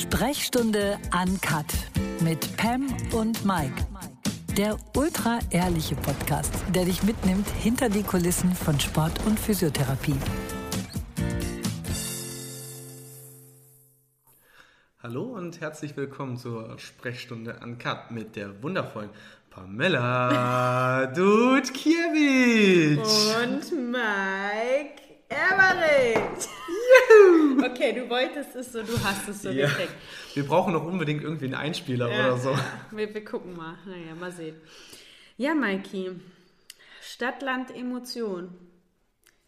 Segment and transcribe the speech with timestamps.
[0.00, 1.66] Sprechstunde Uncut
[2.20, 3.86] mit Pam und Mike.
[4.56, 10.16] Der ultra ehrliche Podcast, der dich mitnimmt hinter die Kulissen von Sport und Physiotherapie.
[15.02, 19.10] Hallo und herzlich willkommen zur Sprechstunde Uncut mit der wundervollen
[19.50, 23.04] Pamela Dudkiewicz.
[23.36, 26.46] Und Mike Emmerich.
[27.64, 29.68] okay, du wolltest es so, du hast es so Ja.
[29.68, 29.94] gekriegt.
[30.34, 32.56] Wir brauchen noch unbedingt irgendwie einen Einspieler oder so.
[32.90, 33.78] Wir, wir gucken mal.
[33.86, 34.56] Naja, mal sehen.
[35.36, 36.10] Ja, Maiki.
[37.00, 38.50] Stadt, Land, Emotion.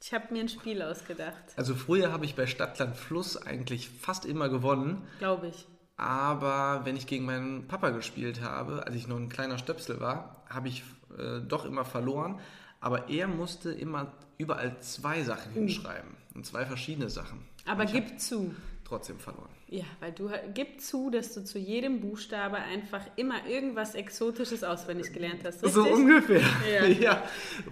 [0.00, 1.36] Ich habe mir ein Spiel ausgedacht.
[1.56, 5.66] Also früher habe ich bei Stadtland Fluss eigentlich fast immer gewonnen, Glaube ich.
[5.96, 10.42] aber wenn ich gegen meinen Papa gespielt habe, als ich noch ein kleiner Stöpsel war,
[10.48, 10.82] habe ich
[11.18, 12.40] äh, doch immer verloren.
[12.82, 17.38] Aber er musste immer überall zwei Sachen hinschreiben und zwei verschiedene Sachen.
[17.64, 18.54] Aber gib zu.
[18.84, 19.48] trotzdem verloren.
[19.68, 25.12] Ja, weil du gib zu, dass du zu jedem Buchstabe einfach immer irgendwas Exotisches auswendig
[25.12, 25.62] gelernt hast.
[25.62, 25.72] Richtig?
[25.72, 26.42] So ungefähr.
[26.70, 26.84] Ja.
[27.00, 27.22] Ja.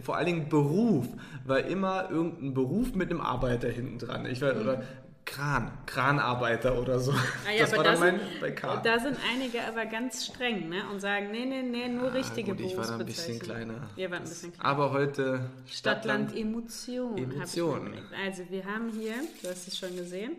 [0.03, 1.07] Vor allen Dingen Beruf
[1.45, 4.25] war immer irgendein Beruf mit einem Arbeiter hinten dran.
[4.27, 4.83] Ich weiß, oder
[5.25, 7.13] Kran, Kranarbeiter oder so.
[7.13, 7.19] Mhm.
[7.47, 8.77] Ah ja, das war da dann mein sind, bei K.
[8.83, 10.83] da sind einige aber ganz streng ne?
[10.91, 13.89] und sagen, nee, nee, nee, nur richtige Ah, gut, ich war da ein bisschen kleiner.
[13.95, 14.69] Wir waren ein bisschen kleiner.
[14.69, 17.15] Aber heute Stadtland Emotion.
[17.15, 17.87] mir Emotion.
[17.87, 18.07] überlegt.
[18.25, 20.37] Also wir haben hier, du hast es schon gesehen,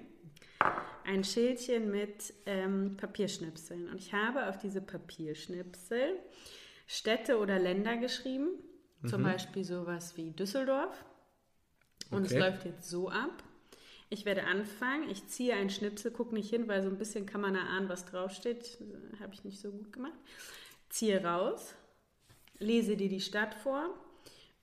[1.05, 3.89] ein Schildchen mit ähm, Papierschnipseln.
[3.89, 6.19] Und ich habe auf diese Papierschnipsel
[6.87, 8.49] Städte oder Länder geschrieben.
[9.07, 10.93] Zum Beispiel sowas wie Düsseldorf.
[12.11, 12.39] Und es Okay.
[12.39, 13.41] läuft jetzt so ab.
[14.13, 15.09] Ich werde anfangen.
[15.09, 18.05] Ich ziehe einen Schnipsel, gucke nicht hin, weil so ein bisschen kann man erahnen, was
[18.05, 18.77] draufsteht.
[19.21, 20.11] Habe ich nicht so gut gemacht.
[20.89, 21.73] Ziehe raus,
[22.59, 23.89] lese dir die Stadt vor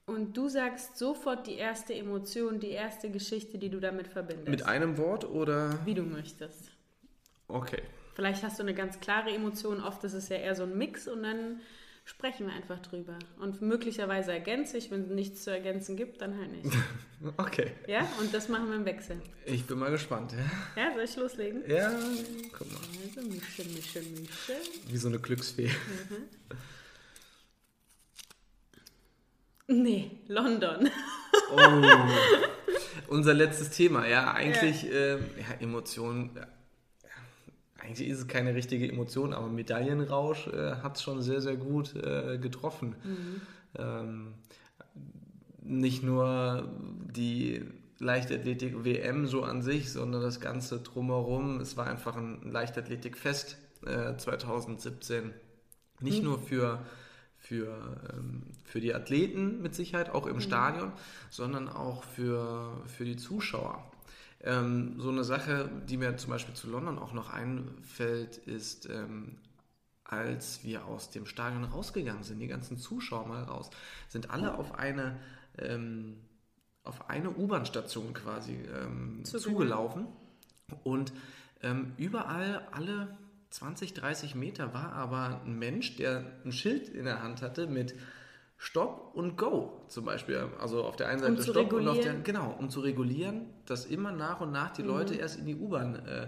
[0.04, 4.50] und du sagst sofort die erste Emotion, die erste Geschichte, die du damit verbindest.
[4.50, 6.70] mit einem Wort oder Wie du möchtest.
[7.48, 7.82] okay.
[8.14, 11.06] Vielleicht hast du eine ganz klare Emotion, oft ist es ja eher so ein Mix
[11.08, 11.60] und dann
[12.08, 13.18] sprechen wir einfach drüber.
[13.38, 16.76] Und möglicherweise ergänze ich, wenn es nichts zu ergänzen gibt, dann halt nicht.
[17.36, 17.72] Okay.
[17.88, 19.20] Ja, und das machen wir im Wechsel.
[19.44, 20.32] Ich bin mal gespannt.
[20.76, 21.68] Ja, Ja, soll ich loslegen?
[21.68, 21.90] ja
[22.56, 22.78] guck mal.
[23.04, 24.54] Also, mischen, mischen, mischen.
[24.88, 25.68] Wie so eine Glücksfee.
[29.66, 30.88] Nee, London.
[31.50, 31.82] Oh.
[33.08, 36.38] Unser letztes Thema, ja, eigentlich ähm, ja, Emotionen.
[37.88, 41.94] Eigentlich ist es keine richtige Emotion, aber Medaillenrausch äh, hat es schon sehr, sehr gut
[41.96, 42.96] äh, getroffen.
[43.76, 44.34] Ähm,
[45.62, 46.68] nicht nur
[47.16, 47.62] die
[47.98, 51.60] Leichtathletik-WM so an sich, sondern das Ganze drumherum.
[51.60, 53.56] Es war einfach ein Leichtathletikfest
[53.86, 55.32] äh, 2017.
[56.00, 56.84] Nicht nur für,
[57.38, 60.92] für, ähm, für die Athleten mit Sicherheit, auch im Stadion,
[61.30, 63.82] sondern auch für, für die Zuschauer.
[64.40, 69.38] Ähm, so eine Sache, die mir zum Beispiel zu London auch noch einfällt, ist, ähm,
[70.04, 73.70] als wir aus dem Stadion rausgegangen sind, die ganzen Zuschauer mal raus,
[74.08, 75.18] sind alle auf eine,
[75.58, 76.16] ähm,
[76.84, 80.06] auf eine U-Bahn-Station quasi ähm, zugelaufen.
[80.84, 81.12] Und
[81.62, 83.18] ähm, überall, alle
[83.50, 87.94] 20, 30 Meter war aber ein Mensch, der ein Schild in der Hand hatte mit
[88.60, 90.48] Stopp und Go zum Beispiel.
[90.60, 93.46] Also auf der einen Seite Um zu Stopp und auf der genau, um zu regulieren,
[93.66, 96.26] dass immer nach und nach die Leute erst in die U-Bahn äh,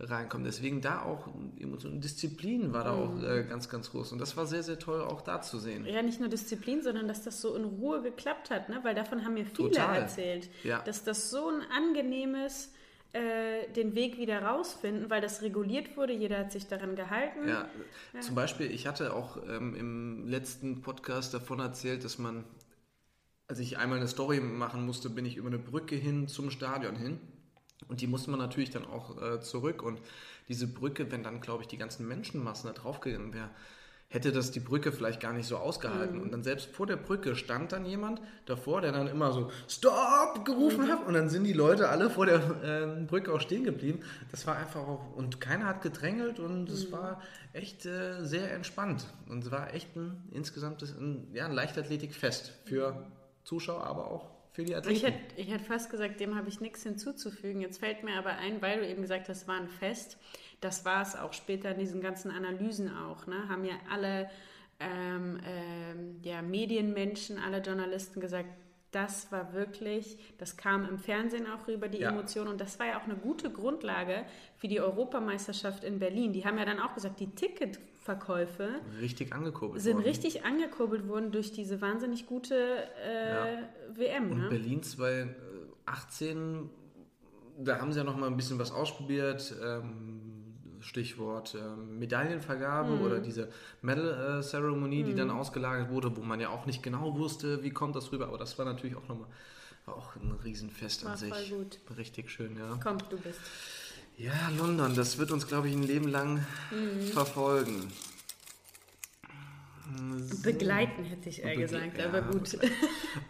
[0.00, 0.44] reinkommen.
[0.44, 1.28] Deswegen da auch
[1.58, 4.10] Emotionen, Disziplin war da auch äh, ganz, ganz groß.
[4.10, 5.86] Und das war sehr, sehr toll auch da zu sehen.
[5.86, 8.80] Ja, nicht nur Disziplin, sondern dass das so in Ruhe geklappt hat, ne?
[8.82, 10.02] weil davon haben mir viele Total.
[10.02, 10.80] erzählt, Ja.
[10.82, 12.72] dass das so ein angenehmes
[13.12, 17.48] äh, den Weg wieder rausfinden, weil das reguliert wurde, jeder hat sich daran gehalten.
[17.48, 17.68] Ja,
[18.20, 22.44] zum Beispiel, ich hatte auch ähm, im letzten Podcast davon erzählt, dass man,
[23.46, 26.96] als ich einmal eine Story machen musste, bin ich über eine Brücke hin zum Stadion
[26.96, 27.18] hin.
[27.86, 29.82] Und die musste man natürlich dann auch äh, zurück.
[29.82, 30.00] Und
[30.48, 33.50] diese Brücke, wenn dann, glaube ich, die ganzen Menschenmassen da draufgegangen wäre,
[34.10, 36.20] hätte das die Brücke vielleicht gar nicht so ausgehalten.
[36.20, 40.44] Und dann selbst vor der Brücke stand dann jemand davor, der dann immer so Stop
[40.46, 41.06] gerufen hat.
[41.06, 44.00] Und dann sind die Leute alle vor der ähm, Brücke auch stehen geblieben.
[44.30, 47.22] Das war einfach auch, und keiner hat gedrängelt und es war
[47.52, 49.06] echt äh, sehr entspannt.
[49.28, 53.06] Und es war echt ein insgesamtes, ein, ja, ein Leichtathletikfest für
[53.44, 54.96] Zuschauer, aber auch für die Athleten.
[54.96, 57.60] Ich hätte ich hätt fast gesagt, dem habe ich nichts hinzuzufügen.
[57.60, 60.16] Jetzt fällt mir aber ein, weil du eben gesagt hast, es war ein Fest.
[60.60, 63.26] Das war es auch später in diesen ganzen Analysen auch.
[63.26, 63.48] Ne?
[63.48, 64.28] Haben ja alle
[64.80, 68.48] ähm, ähm, ja, Medienmenschen, alle Journalisten gesagt,
[68.90, 72.08] das war wirklich, das kam im Fernsehen auch rüber, die Ja.
[72.10, 72.48] Emotionen.
[72.48, 74.24] Und das war ja auch eine gute Grundlage
[74.56, 76.32] für die Europameisterschaft in Berlin.
[76.32, 78.70] Die haben ja dann auch gesagt, die Ticketverkäufe
[79.00, 80.06] richtig angekurbelt sind worden.
[80.06, 82.54] richtig angekurbelt worden durch diese wahnsinnig gute
[83.04, 83.58] äh,
[83.94, 84.30] WM.
[84.32, 84.48] Und Ne?
[84.48, 86.70] Berlin 2018,
[87.58, 89.54] da haben sie ja noch mal ein bisschen was ausprobiert.
[89.62, 90.27] Ähm,
[90.80, 93.02] Stichwort ähm, Medaillenvergabe mhm.
[93.02, 93.48] oder diese
[93.82, 95.38] Medal Ceremony, die dann mhm.
[95.38, 98.28] ausgelagert wurde, wo man ja auch nicht genau wusste, wie kommt das rüber.
[98.28, 99.28] Aber das war natürlich auch nochmal
[99.86, 101.32] auch ein Riesenfest war an sich.
[101.32, 101.78] Voll gut.
[101.96, 102.78] Richtig schön, ja.
[102.82, 103.40] Komm, du bist.
[104.16, 107.06] Ja, London, das wird uns, glaube ich, ein Leben lang mhm.
[107.06, 107.92] verfolgen.
[109.96, 110.42] So.
[110.42, 112.58] Begleiten hätte ich eher Begle gesagt, ja, aber gut.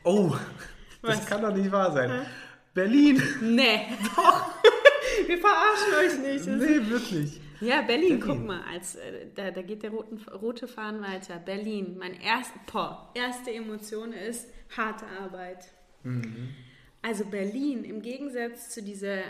[0.03, 0.35] Oh,
[1.03, 2.27] das kann doch nicht wahr sein.
[2.75, 3.23] Berlin.
[3.43, 3.87] Nee.
[4.17, 4.58] Doch.
[5.27, 6.47] Wir verarschen euch nicht.
[6.47, 7.41] Nee, wirklich.
[7.61, 8.21] Ja, Berlin, Berlin.
[8.21, 11.39] guck mal, als, äh, da, da geht der roten, rote Faden weiter.
[11.39, 15.67] Berlin, mein erst, boah, erste Emotion ist harte Arbeit.
[16.05, 16.51] Mhm.
[17.03, 19.23] Also Berlin, im Gegensatz zu dieser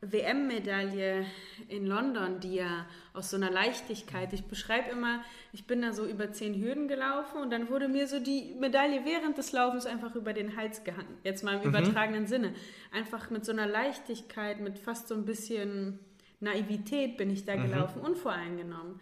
[0.00, 1.26] WM-Medaille
[1.68, 5.22] in London, die ja aus so einer Leichtigkeit, ich beschreibe immer,
[5.52, 9.04] ich bin da so über zehn Hürden gelaufen und dann wurde mir so die Medaille
[9.04, 11.18] während des Laufens einfach über den Hals gehangen.
[11.24, 11.68] Jetzt mal im mhm.
[11.68, 12.54] übertragenen Sinne.
[12.92, 15.98] Einfach mit so einer Leichtigkeit, mit fast so ein bisschen
[16.40, 17.62] Naivität bin ich da mhm.
[17.62, 19.00] gelaufen, unvoreingenommen.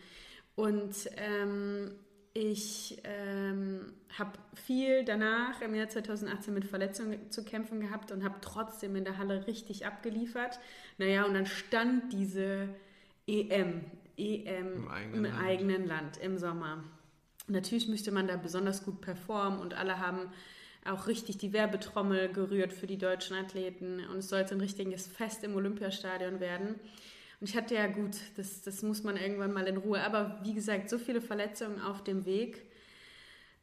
[0.54, 1.90] Und ähm,
[2.36, 8.36] ich ähm, habe viel danach im Jahr 2018 mit Verletzungen zu kämpfen gehabt und habe
[8.42, 10.60] trotzdem in der Halle richtig abgeliefert.
[10.98, 12.68] Naja, und dann stand diese
[13.26, 13.86] EM,
[14.18, 15.44] EM im eigenen, im Land.
[15.46, 16.84] eigenen Land im Sommer.
[17.48, 20.30] Natürlich möchte man da besonders gut performen und alle haben
[20.84, 25.42] auch richtig die Werbetrommel gerührt für die deutschen Athleten und es sollte ein richtiges Fest
[25.42, 26.74] im Olympiastadion werden.
[27.40, 30.02] Und ich hatte ja gut, das, das muss man irgendwann mal in Ruhe.
[30.02, 32.64] Aber wie gesagt, so viele Verletzungen auf dem Weg,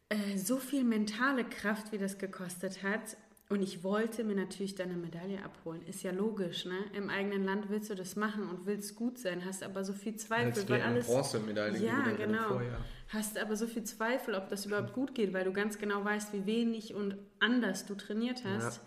[0.10, 3.18] äh, so viel mentale Kraft, wie das gekostet hat.
[3.50, 5.86] Und ich wollte mir natürlich dann eine Medaille abholen.
[5.86, 6.78] Ist ja logisch, ne?
[6.94, 10.16] Im eigenen Land willst du das machen und willst gut sein, hast aber so viel
[10.16, 10.62] Zweifel.
[10.62, 12.62] Als weil alles, Bronzemedaille ja, genau.
[13.10, 16.34] Hast aber so viel Zweifel, ob das überhaupt gut geht, weil du ganz genau weißt,
[16.34, 18.78] wie wenig und anders du trainiert hast.
[18.78, 18.84] Ja.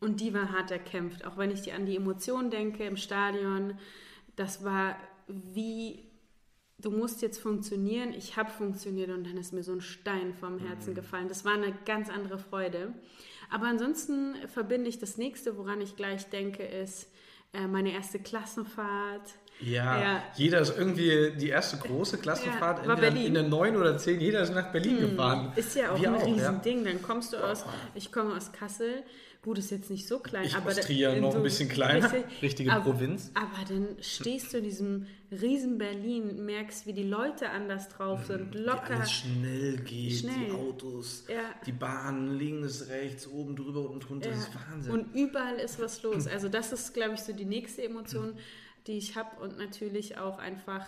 [0.00, 1.24] Und die war hart erkämpft.
[1.26, 3.78] Auch wenn ich dir an die Emotionen denke im Stadion,
[4.36, 4.96] das war
[5.26, 6.04] wie,
[6.78, 10.58] du musst jetzt funktionieren, ich habe funktioniert und dann ist mir so ein Stein vom
[10.58, 10.94] Herzen mhm.
[10.96, 11.28] gefallen.
[11.28, 12.92] Das war eine ganz andere Freude.
[13.50, 17.08] Aber ansonsten verbinde ich das nächste, woran ich gleich denke, ist
[17.52, 19.28] äh, meine erste Klassenfahrt.
[19.60, 23.76] Ja, ja, jeder ist irgendwie die erste große Klassenfahrt ja, in, der, in der 9
[23.76, 25.52] oder 10, jeder ist nach Berlin hm, gefahren.
[25.54, 26.78] Ist ja auch Wir ein auch, Riesending.
[26.78, 26.92] Ja.
[26.92, 29.02] Dann kommst du aus, ich komme aus Kassel,
[29.42, 30.44] Gut, ist jetzt nicht so klein.
[30.44, 33.30] Ich aber Trier noch so ein bisschen kleiner, richtige aber, Provinz.
[33.32, 38.54] Aber dann stehst du in diesem riesen Berlin, merkst, wie die Leute anders drauf sind,
[38.54, 38.90] locker.
[38.90, 40.46] Wie alles schnell geht, schnell.
[40.46, 41.54] die Autos, ja.
[41.64, 44.34] die Bahnen links, rechts, oben drüber und drunter, ja.
[44.34, 44.92] das ist Wahnsinn.
[44.92, 46.26] Und überall ist was los.
[46.30, 48.34] Also das ist, glaube ich, so die nächste Emotion,
[48.86, 50.84] die ich habe und natürlich auch einfach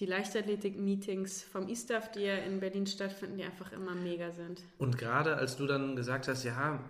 [0.00, 4.60] die Leichtathletik-Meetings vom ISTAF, die ja in Berlin stattfinden, die einfach immer mega sind.
[4.78, 6.80] Und gerade als du dann gesagt hast, ja,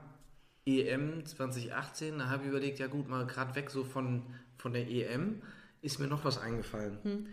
[0.70, 4.22] EM 2018, da habe ich überlegt, ja gut, mal gerade weg so von,
[4.56, 5.42] von der EM,
[5.82, 6.98] ist mir noch was eingefallen.
[7.02, 7.26] Hm.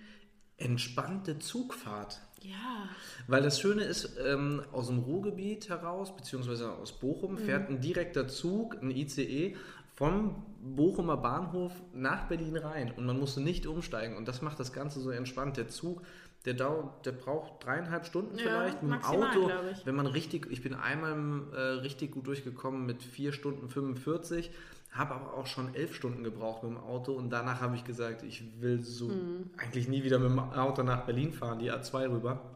[0.58, 2.22] Entspannte Zugfahrt.
[2.42, 2.90] Ja.
[3.28, 7.38] Weil das Schöne ist, ähm, aus dem Ruhrgebiet heraus, beziehungsweise aus Bochum, mhm.
[7.38, 9.56] fährt ein direkter Zug, ein ICE,
[9.96, 12.92] vom Bochumer Bahnhof nach Berlin rein.
[12.96, 14.16] Und man musste nicht umsteigen.
[14.16, 15.58] Und das macht das Ganze so entspannt.
[15.58, 16.04] Der Zug
[16.48, 19.52] der, dauert, der braucht dreieinhalb Stunden vielleicht mit dem Auto.
[19.84, 24.50] Wenn man richtig, ich bin einmal äh, richtig gut durchgekommen mit vier Stunden 45,
[24.92, 28.24] habe aber auch schon elf Stunden gebraucht mit dem Auto und danach habe ich gesagt,
[28.24, 29.50] ich will so mhm.
[29.58, 32.56] eigentlich nie wieder mit dem Auto nach Berlin fahren, die A2 rüber.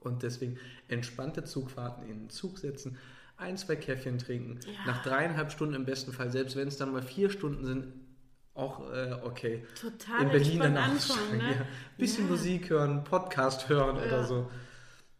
[0.00, 0.58] Und deswegen
[0.88, 2.98] entspannte Zugfahrten in den Zug setzen,
[3.36, 4.72] ein, zwei Käffchen trinken, ja.
[4.86, 7.86] nach dreieinhalb Stunden im besten Fall, selbst wenn es dann mal vier Stunden sind,
[8.54, 9.64] auch äh, okay.
[9.80, 11.50] Total in Berlin dann anfangen, ne?
[11.58, 11.66] ja.
[11.96, 12.30] Bisschen ja.
[12.30, 14.02] Musik hören, Podcast hören ja.
[14.06, 14.50] oder so.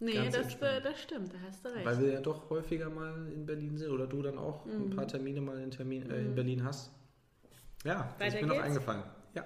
[0.02, 1.84] Nee, das, äh, das stimmt, da hast du recht.
[1.84, 4.84] Weil wir ja doch häufiger mal in Berlin sind oder du dann auch mhm.
[4.84, 6.34] ein paar Termine mal in, Termin, äh, in mhm.
[6.34, 6.90] Berlin hast.
[7.84, 9.02] Ja, das ist mir noch eingefallen.
[9.34, 9.44] Ja.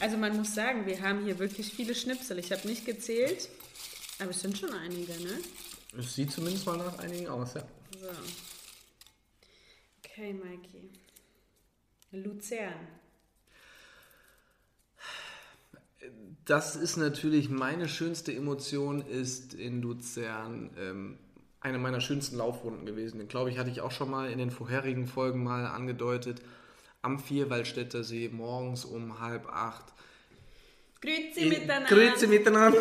[0.00, 2.38] Also man muss sagen, wir haben hier wirklich viele Schnipsel.
[2.38, 3.50] Ich habe nicht gezählt,
[4.18, 5.38] aber es sind schon einige, ne?
[5.98, 7.62] Es sieht zumindest mal nach einigen aus, ja.
[8.00, 8.08] So.
[10.02, 10.90] Okay, Mikey.
[12.22, 12.88] Luzern.
[16.44, 21.18] Das ist natürlich meine schönste Emotion, ist in Luzern ähm,
[21.60, 23.18] eine meiner schönsten Laufrunden gewesen.
[23.18, 26.42] Den glaube ich, hatte ich auch schon mal in den vorherigen Folgen mal angedeutet.
[27.00, 29.94] Am Vierwaldstätter See morgens um halb acht
[31.04, 31.88] Grüezi miteinander.
[31.88, 32.80] Grüezi miteinander.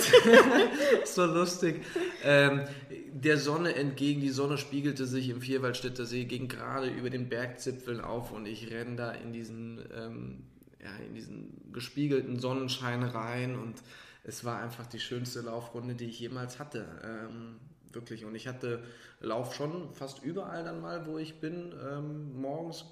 [1.05, 1.83] so lustig.
[2.23, 2.63] Ähm,
[3.11, 8.01] der Sonne entgegen, die Sonne spiegelte sich im Vierwaldstätter See, ging gerade über den Bergzipfeln
[8.01, 10.43] auf und ich renne da in diesen, ähm,
[10.81, 13.75] ja, in diesen gespiegelten Sonnenschein rein und
[14.23, 16.85] es war einfach die schönste Laufrunde, die ich jemals hatte.
[17.03, 17.59] Ähm,
[17.93, 18.25] wirklich.
[18.25, 18.83] Und ich hatte
[19.19, 22.85] Lauf schon fast überall dann mal, wo ich bin, ähm, morgens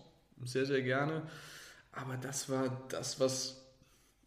[0.43, 1.23] sehr, sehr gerne.
[1.91, 3.57] Aber das war das, was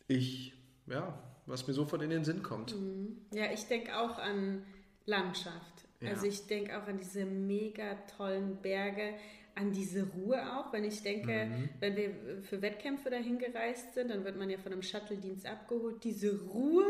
[0.06, 0.52] Ich,
[0.86, 2.74] ja, was mir sofort in den Sinn kommt.
[2.74, 3.18] Mhm.
[3.32, 4.64] Ja, ich denke auch an
[5.06, 5.84] Landschaft.
[6.00, 6.10] Ja.
[6.10, 9.14] Also ich denke auch an diese mega tollen Berge,
[9.54, 10.72] an diese Ruhe auch.
[10.72, 11.68] Wenn ich denke, Mhm.
[11.80, 12.10] wenn wir
[12.42, 16.02] für Wettkämpfe dahin gereist sind, dann wird man ja von einem Shuttle-Dienst abgeholt.
[16.02, 16.84] Diese Ruhe,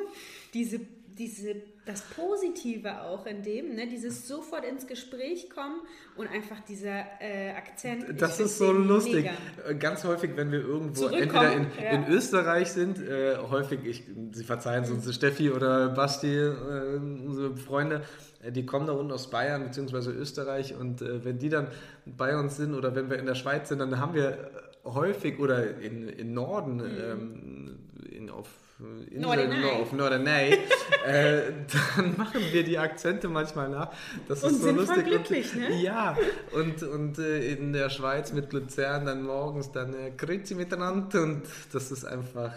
[0.55, 0.81] diese,
[1.19, 1.55] diese,
[1.87, 3.87] das Positive auch in dem, ne?
[3.87, 5.81] dieses sofort ins Gespräch kommen
[6.17, 8.21] und einfach dieser äh, Akzent.
[8.21, 9.15] Das ist so lustig.
[9.15, 9.33] mega.
[9.69, 11.91] Äh, Ganz häufig, wenn wir irgendwo entweder in, ja.
[11.91, 14.97] in Österreich sind, äh, häufig, ich, Sie verzeihen es Mhm.
[14.97, 18.03] uns, Steffi oder Basti, äh, unsere Freunde,
[18.43, 20.11] äh, die kommen da unten aus Bayern bzw.
[20.11, 21.69] Österreich und äh, wenn die dann
[22.07, 24.51] bei uns sind oder wenn wir in der Schweiz sind, dann haben wir
[24.85, 27.79] häufig oder in, in Norden, ähm,
[28.11, 29.21] in, auf Inseln, Mhm.
[29.21, 29.65] Norderney.
[29.65, 30.59] auf Norderney,
[31.07, 31.53] äh,
[31.97, 33.93] dann machen wir die Akzente manchmal nach.
[34.27, 35.07] Das Und ist so sind voll lustig.
[35.07, 35.81] glücklich, und, ne?
[35.83, 36.17] Ja,
[36.53, 41.43] und, und äh, in der Schweiz mit Luzern dann morgens dann äh, Grüezi miteinander und
[41.73, 42.53] das ist einfach,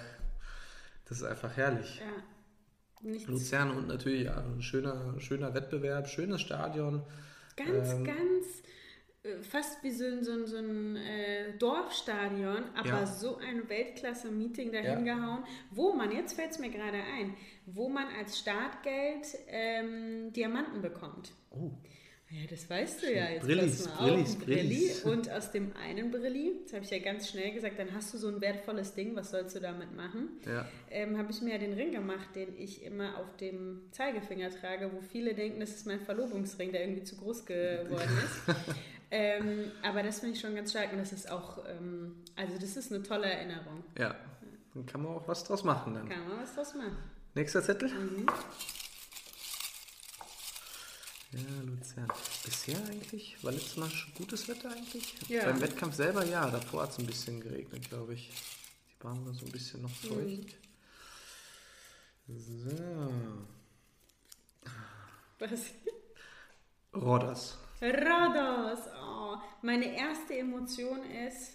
[1.07, 2.01] das ist einfach herrlich.
[2.01, 2.23] Ja.
[3.27, 7.03] Luzern und natürlich ja, ein schöner, schöner Wettbewerb, schönes Stadion.
[7.55, 8.45] Ganz, Ähm, ganz
[9.41, 13.05] fast wie so ein, so ein, so ein äh, Dorfstadion, aber Ja.
[13.05, 15.15] so ein Weltklasse-Meeting dahin Ja.
[15.15, 20.81] gehauen, wo man, jetzt fällt es mir gerade ein, wo man als Startgeld ähm, Diamanten
[20.81, 21.31] bekommt.
[21.51, 21.71] Oh,
[22.29, 23.45] Ja, das weißt du ja jetzt.
[23.45, 24.35] Brillis, Brillis.
[24.35, 25.03] Brillis.
[25.05, 28.17] Und aus dem einen Brilli, das habe ich ja ganz schnell gesagt, dann hast du
[28.17, 30.29] so ein wertvolles Ding, was sollst du damit machen?
[30.45, 30.67] ja.
[30.91, 34.91] ähm, habe ich mir ja den Ring gemacht, den ich immer auf dem Zeigefinger trage,
[34.93, 38.55] wo viele denken, das ist mein Verlobungsring, der irgendwie zu groß geworden ist.
[39.11, 42.75] Ähm, aber das finde ich schon ganz stark und das ist auch, ähm, also das
[42.75, 43.83] ist eine tolle Erinnerung.
[43.97, 44.15] Ja,
[44.73, 46.09] dann kann man auch was draus machen dann.
[46.09, 46.97] Kann man was draus machen.
[47.33, 47.89] Nächster Zettel?
[47.89, 48.27] Mhm.
[51.31, 52.07] Ja, Luzern.
[52.45, 53.43] Bisher eigentlich?
[53.43, 55.15] War letztes Mal schon gutes Wetter eigentlich?
[55.27, 55.45] Ja.
[55.45, 58.29] Beim Wettkampf selber ja, davor hat es ein bisschen geregnet, glaube ich.
[58.89, 60.55] Die Bahn war so ein bisschen noch feucht.
[62.27, 63.11] So.
[65.39, 65.61] Was?
[66.95, 67.57] Rodders.
[67.81, 68.79] Rodos!
[69.01, 71.53] Oh, meine erste Emotion ist,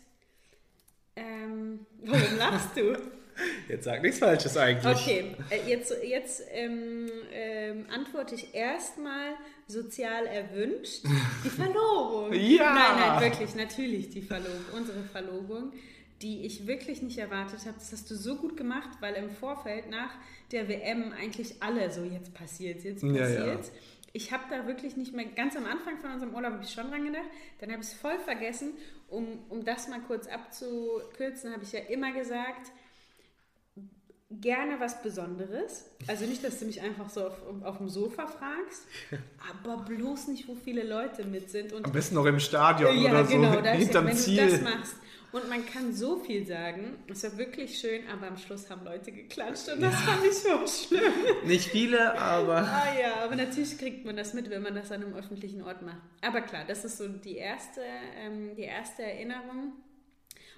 [1.16, 2.96] ähm, warum lachst du?
[3.68, 4.94] Jetzt sag nichts Falsches eigentlich.
[4.94, 9.32] Okay, äh, jetzt, jetzt ähm, ähm, antworte ich erstmal
[9.66, 11.02] sozial erwünscht.
[11.42, 12.30] Die Verlobung.
[12.34, 12.74] Ja!
[12.74, 15.72] Nein, nein, wirklich, natürlich die Verlobung, unsere Verlobung,
[16.20, 17.74] die ich wirklich nicht erwartet habe.
[17.78, 20.10] Das hast du so gut gemacht, weil im Vorfeld nach
[20.52, 23.68] der WM eigentlich alle so, jetzt passiert's, jetzt Ja, passiert's.
[23.68, 23.74] ja.
[24.12, 26.90] Ich habe da wirklich nicht mehr, ganz am Anfang von unserem Urlaub habe ich schon
[26.90, 27.28] dran gedacht,
[27.60, 28.74] dann habe ich es voll vergessen.
[29.08, 32.72] Um, um das mal kurz abzukürzen, habe ich ja immer gesagt,
[34.40, 35.84] gerne was Besonderes.
[36.06, 38.86] Also nicht, dass du mich einfach so auf, auf dem Sofa fragst,
[39.62, 41.72] aber bloß nicht, wo viele Leute mit sind.
[41.72, 44.46] Und Am besten noch im Stadion ja, oder so, genau, das, hinterm wenn Ziel.
[44.46, 44.96] du das machst.
[45.32, 46.98] Und man kann so viel sagen.
[47.08, 50.66] Es war wirklich schön, aber am Schluss haben Leute geklatscht und das fand ich so
[50.66, 51.12] schlimm.
[51.46, 55.02] Nicht viele, aber Ah ja, aber natürlich kriegt man das mit, wenn man das an
[55.02, 56.02] einem öffentlichen Ort macht.
[56.20, 57.80] Aber klar, das ist so die erste,
[58.18, 59.72] ähm, die erste Erinnerung.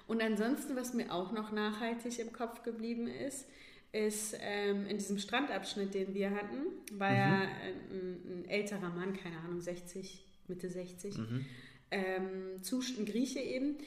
[0.07, 3.45] Und ansonsten, was mir auch noch nachhaltig im Kopf geblieben ist,
[3.95, 6.57] ist ähm, in diesem Strandabschnitt, den wir hatten,
[6.91, 11.15] war ja ein, ein älterer Mann, keine Ahnung, 60, Mitte 60,
[11.91, 13.77] ähm, Zust- ein Grieche eben,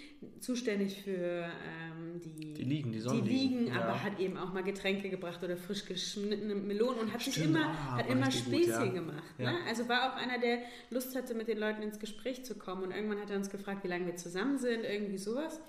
[0.41, 3.83] zuständig für ähm, die, Die Liegen, die die Sonnenliegen, Liegen, ja.
[3.83, 7.57] aber hat eben auch mal Getränke gebracht oder frisch geschnittene Melonen und hat sich Stimmt,
[7.57, 8.87] immer, ah, hat immer gut, Späßchen ja.
[8.87, 9.35] gemacht.
[9.37, 9.53] Ja.
[9.53, 9.59] Ne?
[9.69, 10.61] Also war auch einer, der
[10.91, 12.85] Lust hatte, mit den Leuten ins Gespräch zu kommen.
[12.85, 15.61] Und irgendwann hat er uns gefragt, wie lange wir zusammen sind, irgendwie sowas.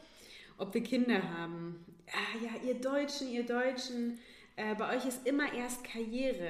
[0.57, 1.83] Ob wir Kinder haben.
[2.11, 4.19] Ah, ja, ihr Deutschen, ihr Deutschen,
[4.55, 6.49] äh, bei euch ist immer erst Karriere.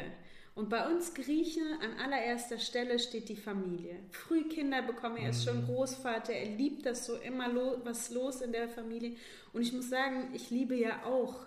[0.56, 3.96] Und bei uns Griechen an allererster Stelle steht die Familie.
[4.12, 5.50] Früh Kinder bekommen, er ist Mhm.
[5.50, 9.16] schon Großvater, er liebt das so, immer lo was los in der Familie.
[9.54, 11.46] Und ich muss sagen, ich liebe ja auch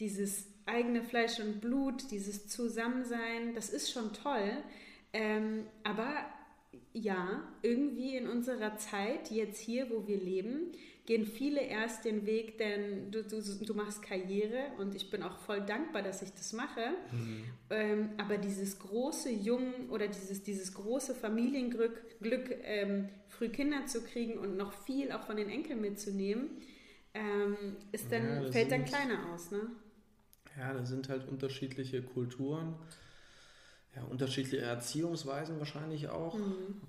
[0.00, 4.52] dieses eigene Fleisch und Blut, dieses Zusammensein, das ist schon toll.
[5.14, 6.12] Ähm, aber
[6.92, 10.72] ja, irgendwie in unserer Zeit, jetzt hier, wo wir leben,
[11.04, 15.36] gehen viele erst den Weg, denn du, du, du machst Karriere und ich bin auch
[15.38, 16.80] voll dankbar, dass ich das mache.
[17.70, 24.02] Ähm, aber dieses große Jung oder dieses, dieses große Familienglück, Glück, ähm, früh Kinder zu
[24.02, 26.50] kriegen und noch viel auch von den Enkeln mitzunehmen,
[27.14, 27.56] ähm,
[27.90, 29.50] ist dann, Ja, fällt dann kleiner aus.
[29.50, 29.60] Ne?
[30.56, 32.76] Ja, da sind halt unterschiedliche Kulturen,
[33.94, 36.34] ja, unterschiedliche Erziehungsweisen wahrscheinlich auch.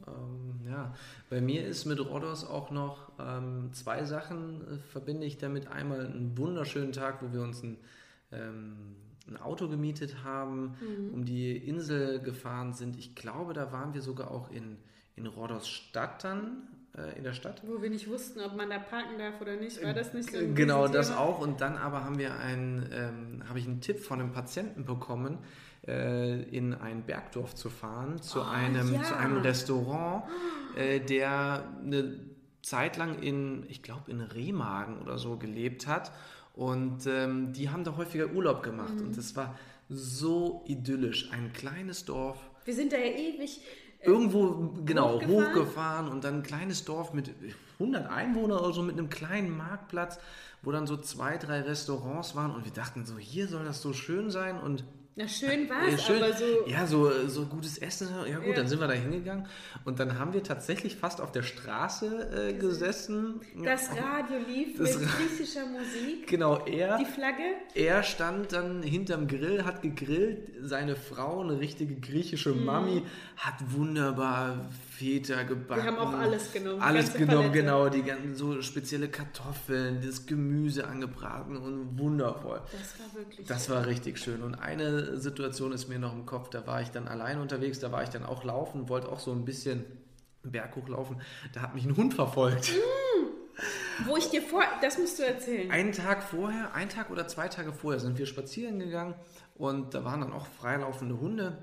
[0.07, 0.95] Ähm, ja,
[1.29, 5.67] bei mir ist mit Rodos auch noch ähm, zwei Sachen äh, verbinde ich damit.
[5.67, 7.77] Einmal einen wunderschönen Tag, wo wir uns ein,
[8.31, 8.95] ähm,
[9.27, 10.75] ein Auto gemietet haben,
[11.13, 12.97] um die Insel gefahren sind.
[12.97, 14.77] Ich glaube, da waren wir sogar auch in,
[15.15, 16.63] in Rodos Stadt dann.
[16.97, 17.61] äh, in der Stadt.
[17.65, 19.83] Wo wir nicht wussten, ob man da parken darf oder nicht.
[19.83, 21.39] War das nicht so ein Genau, das auch.
[21.39, 25.39] Und dann aber haben wir einen, ähm, habe ich einen Tipp von einem Patienten bekommen,
[25.87, 29.03] äh, in ein Bergdorf zu fahren, zu, Oh, einem, ja.
[29.03, 30.23] zu einem Restaurant,
[30.75, 32.19] äh, der eine
[32.61, 36.11] Zeit lang in, ich glaube, in Remagen oder so gelebt hat.
[36.55, 38.93] Und ähm, die haben da häufiger Urlaub gemacht.
[38.95, 39.07] Mhm.
[39.07, 39.55] Und es war
[39.89, 41.29] so idyllisch.
[41.31, 43.59] Ein kleines Dorf, Wir sind da ja ewig.
[43.99, 45.45] äh, irgendwo genau hochgefahren?
[45.47, 46.07] hochgefahren.
[46.07, 47.31] und dann ein kleines Dorf mit
[47.79, 50.19] 100 Einwohnern oder so mit einem kleinen Marktplatz,
[50.61, 53.91] wo dann so zwei, drei Restaurants waren und wir dachten so, hier soll das so
[53.91, 54.83] schön sein und
[55.15, 56.45] Na, schön war es, schön, aber so.
[56.65, 58.07] ja, so, so gutes Essen.
[58.27, 58.53] Ja gut, Ja.
[58.55, 59.45] dann sind wir da hingegangen
[59.85, 63.41] und dann haben wir tatsächlich fast auf der Straße äh, gesessen.
[63.63, 66.25] Das Radio lief Das mit griechischer Musik.
[66.27, 67.43] Genau, er, Die Flagge.
[67.75, 70.49] er stand dann hinterm Grill, hat gegrillt.
[70.63, 73.03] Seine Frau, eine richtige griechische Mami,
[73.37, 75.83] hat wunderbar Feta gebacken.
[75.83, 77.51] Wir haben auch alles genommen, Alles genommen, Palette.
[77.59, 77.89] genau.
[77.89, 82.61] Die ganzen so spezielle Kartoffeln, das Gemüse angebraten und wundervoll.
[82.71, 83.47] Das war wirklich.
[83.47, 84.41] Das war richtig schön.
[84.43, 87.91] Und eine Situation ist mir noch im Kopf, da war ich dann allein unterwegs, da
[87.91, 89.83] war ich dann auch laufen, wollte auch so ein bisschen
[90.43, 91.21] Berg hochlaufen.
[91.53, 92.71] Da hat mich ein Hund verfolgt.
[94.05, 94.63] Wo ich dir vor.
[94.81, 95.69] Das musst du erzählen.
[95.71, 99.13] Einen Tag vorher, ein Tag oder zwei Tage vorher sind wir spazieren gegangen
[99.55, 101.57] und da waren dann auch freilaufende Hunde.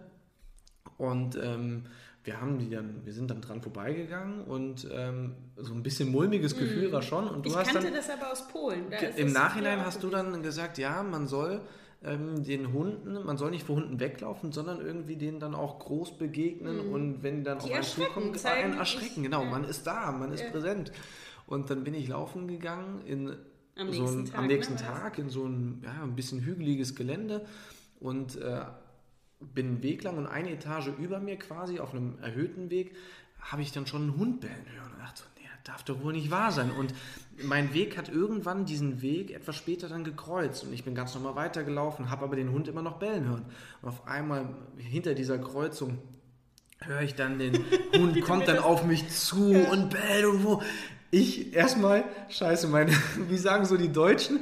[0.97, 1.87] Und ähm,
[2.25, 6.57] wir haben die dann, wir sind dann dran vorbeigegangen und ähm, so ein bisschen mulmiges
[6.57, 7.27] Gefühl war schon.
[7.29, 8.85] Und du ich hast kannte dann das aber aus Polen.
[9.17, 11.63] Im Nachhinein hast du dann gesagt, ja, man soll
[12.05, 16.19] ähm, den Hunden, man soll nicht vor Hunden weglaufen, sondern irgendwie denen dann auch groß
[16.19, 19.51] begegnen und wenn die dann Die auf einen erschrecken, zukommen, zeigen, einen erschrecken, genau, ja.
[19.51, 20.51] man ist da, man ist Ja.
[20.51, 20.93] präsent.
[21.47, 23.35] Und dann bin ich laufen gegangen in
[23.77, 24.83] Am so nächsten ein, Tag, am ne, nächsten das?
[24.83, 27.45] Tag in so ein, ja, ein bisschen hügeliges Gelände
[27.99, 28.61] und äh,
[29.41, 32.95] bin einen Weg lang und eine Etage über mir quasi auf einem erhöhten Weg
[33.41, 36.03] habe ich dann schon einen Hund bellen hören und dachte, so, nee, das darf doch
[36.03, 36.71] wohl nicht wahr sein.
[36.71, 36.95] Und
[37.43, 41.37] mein Weg hat irgendwann diesen Weg etwas später dann gekreuzt und ich bin ganz normal
[41.37, 43.47] weitergelaufen, habe aber den Hund immer noch bellen hören.
[43.81, 45.99] Und auf einmal hinter dieser Kreuzung
[46.83, 47.65] höre ich dann den
[47.95, 50.63] Hund kommt dann auf mich zu und bellt und wo
[51.11, 52.93] ich erstmal scheiße meine
[53.29, 54.41] wie sagen so die Deutschen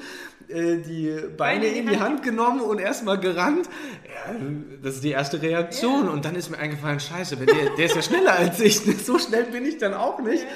[0.48, 3.68] äh, die Beine in die Hand genommen und erstmal gerannt.
[4.07, 4.35] Ja,
[4.83, 6.09] das ist die erste Reaktion.
[6.09, 8.81] Und dann ist mir eingefallen, scheiße, wenn der, der ist ja schneller als ich.
[9.04, 10.46] So schnell bin ich dann auch nicht.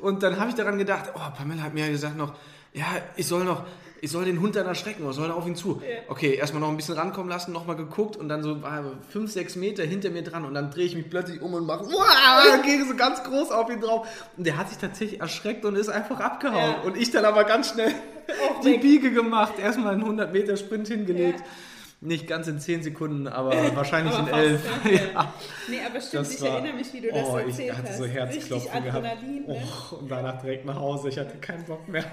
[0.00, 2.34] Und dann habe ich daran gedacht, oh, Pamela hat mir ja gesagt noch,
[2.74, 3.64] ja, ich soll noch,
[4.00, 5.80] ich soll den Hund dann erschrecken oder soll auf ihn zu.
[6.08, 9.56] Okay, erstmal noch ein bisschen rankommen lassen, nochmal geguckt und dann so war fünf, sechs
[9.56, 12.84] Meter hinter mir dran und dann drehe ich mich plötzlich um und mache, wow, gehe
[12.84, 14.06] so ganz groß auf ihn drauf.
[14.36, 16.74] Und der hat sich tatsächlich erschreckt und ist einfach abgehauen.
[16.78, 16.80] Ja.
[16.82, 17.94] Und ich dann aber ganz schnell
[18.64, 18.80] die weg.
[18.80, 21.40] Biege gemacht, erstmal einen 100 Meter Sprint hingelegt.
[21.40, 21.46] Ja.
[22.04, 24.84] Nicht ganz in 10 Sekunden, aber wahrscheinlich Aber in fast, 11.
[24.84, 24.92] ne?
[25.14, 25.34] ja.
[25.68, 27.88] Nee, aber stimmt, Das ich war- erinnere mich, wie du das oh, erzählt ich hatte
[27.88, 27.98] hast.
[27.98, 29.06] so Herzklopfen gehabt.
[29.06, 29.62] Adrenalin, ne?
[29.92, 31.08] Oh, und danach direkt nach Hause.
[31.10, 32.04] Ich hatte keinen Bock mehr.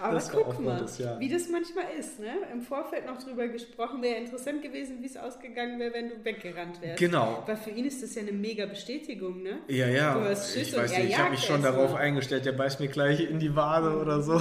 [0.00, 1.18] Aber das guck mal, gutes Jahr.
[1.20, 2.18] wie das manchmal ist.
[2.20, 2.30] Ne?
[2.52, 6.80] Im Vorfeld noch drüber gesprochen, wäre interessant gewesen, wie es ausgegangen wäre, wenn du weggerannt
[6.80, 6.98] wärst.
[6.98, 7.42] Genau.
[7.42, 9.58] Aber für ihn ist das ja eine mega Bestätigung, ne?
[9.68, 10.14] Ja, ja.
[10.14, 11.98] Du hast Schiss ich und weiß nicht, ich habe mich schon erst darauf mal.
[12.00, 14.40] eingestellt, der beißt mir gleich in die Wade oder so.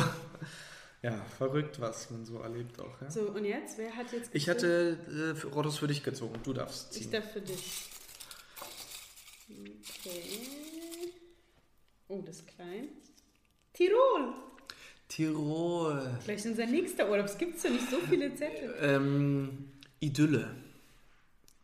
[1.04, 3.02] Ja, verrückt, was man so erlebt auch.
[3.02, 3.10] Ja?
[3.10, 3.78] So, und jetzt?
[3.80, 4.98] Wer hat jetzt Ich gezogen?
[5.08, 6.40] hatte äh, für- Rodos für dich gezogen.
[6.44, 7.12] Du darfst Ich ziehen.
[7.12, 7.90] darf für dich.
[9.50, 11.12] Okay.
[12.08, 12.90] Oh, das ist klein.
[13.74, 14.34] Tirol.
[15.08, 16.18] Tirol.
[16.24, 17.26] Vielleicht unser nächster Urlaub.
[17.26, 18.76] Es gibt ja nicht so viele Zettel.
[18.80, 20.56] Ähm, Idylle.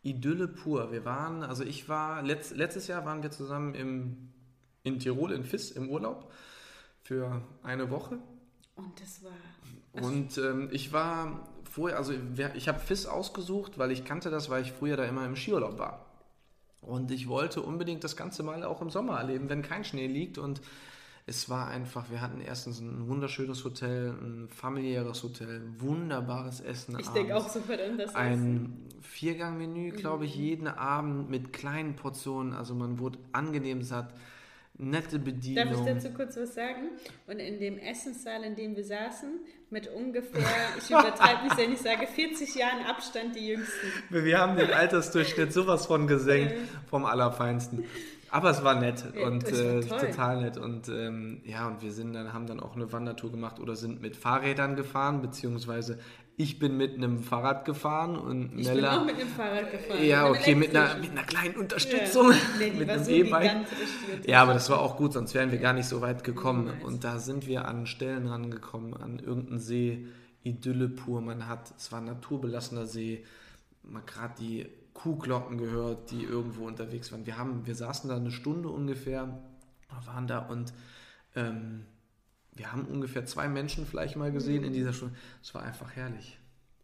[0.02, 0.90] Idylle pur.
[0.92, 4.30] Wir waren, also ich war, letzt, letztes Jahr waren wir zusammen im,
[4.82, 6.32] in Tirol, in Fiss, im Urlaub
[7.02, 8.18] für eine Woche.
[8.78, 9.32] Und das war.
[10.02, 12.14] Und ähm, ich war vorher, also
[12.54, 15.78] ich habe Fiss ausgesucht, weil ich kannte das, weil ich früher da immer im Skiurlaub
[15.78, 16.06] war.
[16.80, 20.38] Und ich wollte unbedingt das Ganze mal auch im Sommer erleben, wenn kein Schnee liegt.
[20.38, 20.60] Und
[21.26, 26.98] es war einfach, wir hatten erstens ein wunderschönes Hotel, ein familiäres Hotel, wunderbares Essen.
[26.98, 28.14] Ich denke auch sofort an das.
[28.14, 32.54] Ein Viergangmenü, glaube ich, jeden Abend mit kleinen Portionen.
[32.54, 34.14] Also man wurde angenehm satt,
[34.78, 35.86] nette Darf Bedienung.
[35.86, 36.90] ich dazu kurz was sagen?
[37.26, 40.40] Und in dem Essenssaal, in dem wir saßen, mit ungefähr,
[40.78, 43.88] ich übertreibe mich, wenn ich sage, 40 Jahren Abstand die Jüngsten.
[44.10, 46.54] Wir haben den Altersdurchschnitt sowas von gesenkt,
[46.88, 47.84] vom Allerfeinsten.
[48.30, 50.58] Aber es war nett Ja, und äh, total nett.
[50.58, 54.02] Und ähm, ja, und wir sind dann, haben dann auch eine Wandertour gemacht oder sind
[54.02, 55.98] mit Fahrrädern gefahren, beziehungsweise
[56.40, 60.04] ich bin mit einem Fahrrad gefahren und Ich bin auch mit einem Fahrrad gefahren.
[60.04, 62.30] ja, okay, mit einer, mit einer kleinen Unterstützung.
[62.30, 62.36] Ja.
[62.60, 63.66] Nee, mit einem so E-Bike.
[64.24, 66.66] Ja, aber das war auch gut, sonst wären wir gar nicht so weit gekommen.
[66.66, 66.84] Niemals.
[66.84, 70.06] Und da sind wir an Stellen rangekommen, an irgendeinen See,
[70.44, 71.20] Idylle pur.
[71.20, 73.24] Man hat, es war ein naturbelassener See,
[73.82, 77.26] man hat gerade die Kuhglocken gehört, die irgendwo unterwegs waren.
[77.26, 79.40] Wir, haben, wir saßen da eine Stunde ungefähr
[80.06, 80.72] waren da und
[81.34, 81.84] ähm,
[82.58, 85.14] wir haben ungefähr zwei Menschen vielleicht mal gesehen in dieser Stunde.
[85.42, 86.38] Es war einfach herrlich.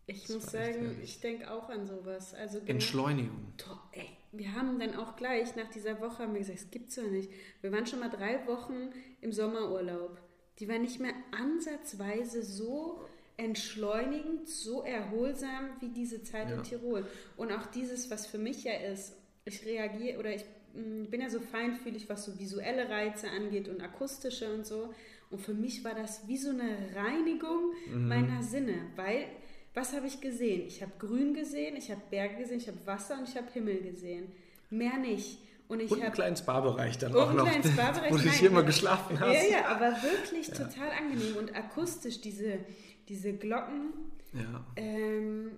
[0.07, 2.35] Ich das muss sagen, ich denke auch an sowas.
[2.35, 3.55] Also Entschleunigung.
[3.57, 6.97] Toll, ey, wir haben dann auch gleich nach dieser Woche haben wir gesagt, es gibt's
[6.97, 7.31] ja nicht.
[7.63, 10.21] Wir waren schon mal drei Wochen im Sommerurlaub.
[10.59, 13.01] Die war nicht mehr ansatzweise so
[13.37, 16.57] entschleunigend, so erholsam wie diese Zeit ja.
[16.57, 17.07] in Tirol.
[17.37, 21.31] Und auch dieses, was für mich ja ist, ich reagiere oder ich mm, bin ja
[21.31, 24.95] so feinfühlig, was so visuelle Reize angeht und akustische und so.
[25.35, 28.07] Und für mich war das wie so eine Reinigung mhm.
[28.07, 29.27] meiner Sinne, weil
[29.75, 30.65] was habe ich gesehen?
[30.69, 33.83] Ich habe Grün gesehen, ich habe Berge gesehen, ich habe Wasser und ich habe Himmel
[33.83, 34.31] gesehen.
[34.71, 35.41] Mehr nicht.
[35.67, 37.49] Und, ich und einen kleinen Spa-Bereich dann auch noch,
[38.11, 39.51] wo du hier immer geschlafen hast.
[39.51, 40.55] Ja, ja, aber wirklich ja.
[40.55, 42.61] total angenehm und akustisch diese,
[43.09, 43.93] diese Glocken,
[44.35, 44.65] ja.
[44.77, 45.51] ähm,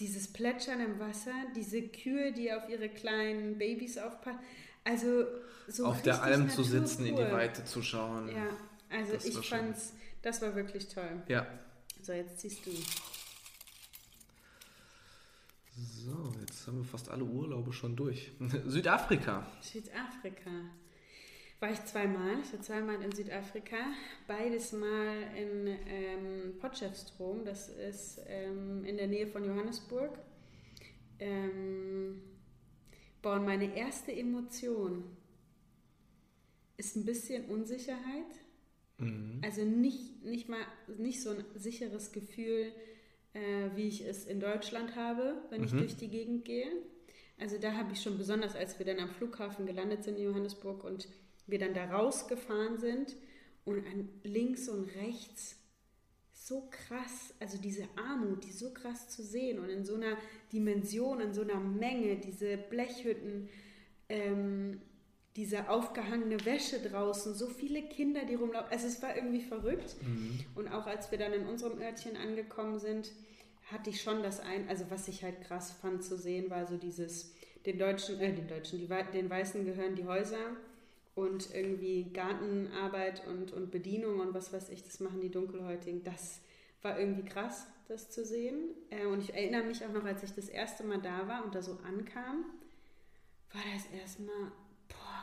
[0.00, 4.40] dieses Plätschern im Wasser, diese Kühe, die auf ihre kleinen Babys aufpassen.
[4.82, 5.26] Also
[5.68, 8.26] so auf der Alm zu sitzen, in die Weite zu schauen.
[8.30, 8.48] Ja,
[8.90, 11.22] also das ich fand's, das war wirklich toll.
[11.28, 11.46] Ja.
[12.02, 12.70] So, jetzt ziehst du.
[15.76, 18.32] So, jetzt haben wir fast alle Urlaube schon durch.
[18.66, 19.46] Südafrika.
[19.60, 20.50] Südafrika.
[21.60, 22.40] War ich zweimal.
[22.42, 23.76] Ich war zweimal in Südafrika.
[24.26, 27.44] Beides mal in ähm, Potchefstroom.
[27.44, 30.18] Das ist ähm, in der Nähe von Johannesburg.
[31.18, 32.22] Ähm,
[33.20, 35.04] boah, und meine erste Emotion
[36.78, 38.39] ist ein bisschen Unsicherheit.
[39.00, 39.40] Mhm.
[39.42, 40.60] Also nicht, nicht mal
[40.98, 42.72] nicht so ein sicheres Gefühl,
[43.32, 45.66] äh, wie ich es in Deutschland habe, wenn mhm.
[45.66, 46.70] ich durch die Gegend gehe.
[47.38, 50.84] Also da habe ich schon besonders, als wir dann am Flughafen gelandet sind in Johannesburg
[50.84, 51.08] und
[51.46, 53.16] wir dann da rausgefahren sind
[53.64, 55.56] und an links und rechts
[56.32, 60.16] so krass, also diese Armut, die so krass zu sehen und in so einer
[60.52, 63.48] Dimension, in so einer Menge, diese Blechhütten,
[64.08, 64.80] ähm,
[65.36, 68.70] diese aufgehangene Wäsche draußen, so viele Kinder, die rumlaufen.
[68.70, 69.96] Also es war irgendwie verrückt.
[70.02, 70.40] Mhm.
[70.56, 73.12] Und auch als wir dann in unserem Örtchen angekommen sind,
[73.70, 76.76] hatte ich schon das ein, also was ich halt krass fand zu sehen, war so
[76.76, 77.32] dieses,
[77.64, 80.56] den Deutschen, äh, den Deutschen, die, den Weißen gehören die Häuser
[81.14, 86.02] und irgendwie Gartenarbeit und, und Bedienung und was weiß ich, das machen die Dunkelhäutigen.
[86.02, 86.40] Das
[86.82, 88.70] war irgendwie krass, das zu sehen.
[88.90, 91.54] Äh, und ich erinnere mich auch noch, als ich das erste Mal da war und
[91.54, 92.44] da so ankam,
[93.52, 94.50] war das erstmal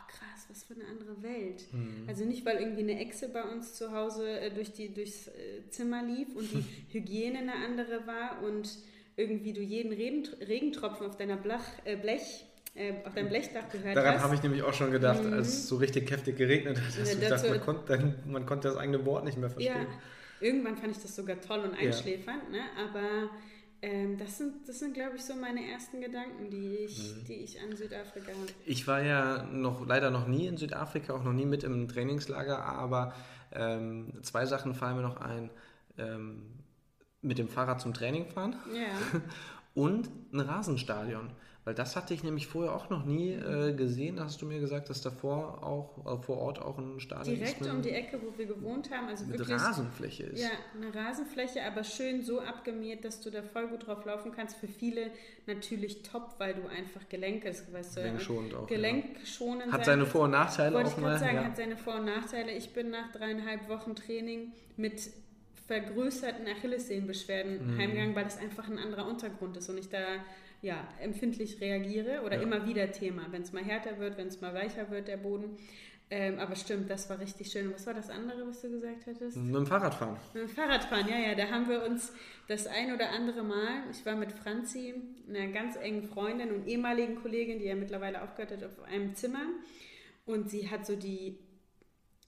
[0.08, 1.66] krass, was für eine andere Welt.
[1.72, 2.06] Mhm.
[2.08, 5.70] Also nicht, weil irgendwie eine Echse bei uns zu Hause äh, durch die, durchs äh,
[5.70, 8.70] Zimmer lief und die Hygiene eine andere war und
[9.16, 12.46] irgendwie du jeden Regen, Regentropfen auf deiner Blach, äh, Blech
[12.78, 15.34] äh, auf deinem Blechdach gehört Daran habe ich nämlich auch schon gedacht, mhm.
[15.34, 17.00] als es so richtig heftig geregnet hat.
[17.00, 19.88] Dass ja, dachte, man, konnte, man konnte das eigene Wort nicht mehr verstehen.
[19.90, 22.58] Ja, irgendwann fand ich das sogar toll und einschläfernd, ja.
[22.58, 22.64] ne?
[22.88, 23.30] aber
[23.82, 27.26] ähm, das sind, das sind glaube ich, so meine ersten Gedanken, die ich, mhm.
[27.26, 28.48] die ich an Südafrika habe.
[28.66, 32.64] Ich war ja noch leider noch nie in Südafrika, auch noch nie mit im Trainingslager,
[32.64, 33.14] aber
[33.52, 35.50] ähm, zwei Sachen fallen mir noch ein.
[35.98, 36.58] Ähm,
[37.22, 39.20] mit dem Fahrrad zum Training fahren ja.
[39.74, 41.32] und ein Rasenstadion.
[41.68, 44.16] Weil das hatte ich nämlich vorher auch noch nie äh, gesehen.
[44.16, 47.56] Da hast du mir gesagt, dass davor auch äh, vor Ort auch ein Stadion Direkt
[47.56, 47.60] ist.
[47.60, 49.10] Direkt um die Ecke, wo wir gewohnt haben.
[49.10, 50.42] Also mit wirklich, Rasenfläche ist.
[50.42, 54.56] Ja, eine Rasenfläche, aber schön so abgemäht, dass du da voll gut drauf laufen kannst.
[54.56, 55.12] Für viele
[55.46, 58.68] natürlich top, weil du einfach Gelenke, weißt du, Gelenkschonend auch.
[58.68, 59.66] Gelenkschonend.
[59.66, 59.74] Ja.
[59.74, 61.20] Hat seine Vor- und Nachteile Wollte auch ich mal.
[61.20, 61.44] sagen, ja.
[61.44, 62.54] hat seine Vor- und Nachteile.
[62.54, 65.02] Ich bin nach dreieinhalb Wochen Training mit
[65.68, 67.78] vergrößerten Achillessehnenbeschwerden mhm.
[67.78, 70.00] heimgegangen, weil das einfach ein anderer Untergrund ist und ich da
[70.62, 72.42] ja, empfindlich reagiere oder ja.
[72.42, 75.58] immer wieder Thema, wenn es mal härter wird, wenn es mal weicher wird, der Boden.
[76.10, 77.74] Ähm, aber stimmt, das war richtig schön.
[77.74, 79.36] Was war das andere, was du gesagt hattest?
[79.36, 80.18] Mit dem Fahrradfahren.
[80.34, 81.36] Mit dem Fahrradfahren, ja, ja.
[81.36, 82.14] Da haben wir uns
[82.48, 84.96] das ein oder andere Mal, ich war mit Franzi,
[85.28, 89.48] einer ganz engen Freundin und ehemaligen Kollegin, die ja mittlerweile aufgehört hat, auf einem Zimmer.
[90.26, 91.40] Und sie hat so die,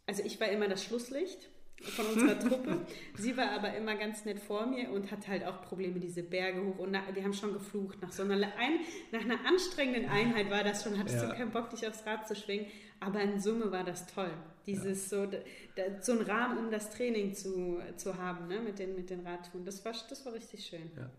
[0.05, 1.49] also ich war immer das Schlusslicht
[1.81, 2.85] von unserer Truppe.
[3.15, 6.63] Sie war aber immer ganz nett vor mir und hat halt auch Probleme, diese Berge
[6.63, 6.79] hoch.
[6.79, 8.01] Und wir haben schon geflucht.
[8.01, 8.79] Nach so einer, ein,
[9.11, 11.29] nach einer anstrengenden Einheit war das schon, hattest ja.
[11.29, 12.67] du keinen Bock, dich aufs Rad zu schwingen.
[12.99, 14.31] Aber in Summe war das toll.
[14.65, 15.25] Dieses ja.
[15.25, 15.31] so,
[15.75, 18.59] da, so ein Rahmen, um das Training zu, zu haben, ne?
[18.59, 19.65] mit, den, mit den Radtouren.
[19.65, 20.91] Das war, das war richtig schön.
[20.97, 21.09] Ja.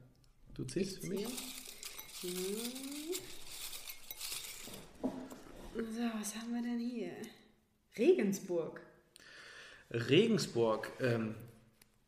[0.55, 1.27] Du ziehst ich für mich?
[5.75, 7.13] So, was haben wir denn hier?
[7.97, 8.83] Regensburg.
[9.91, 11.35] Regensburg, ähm,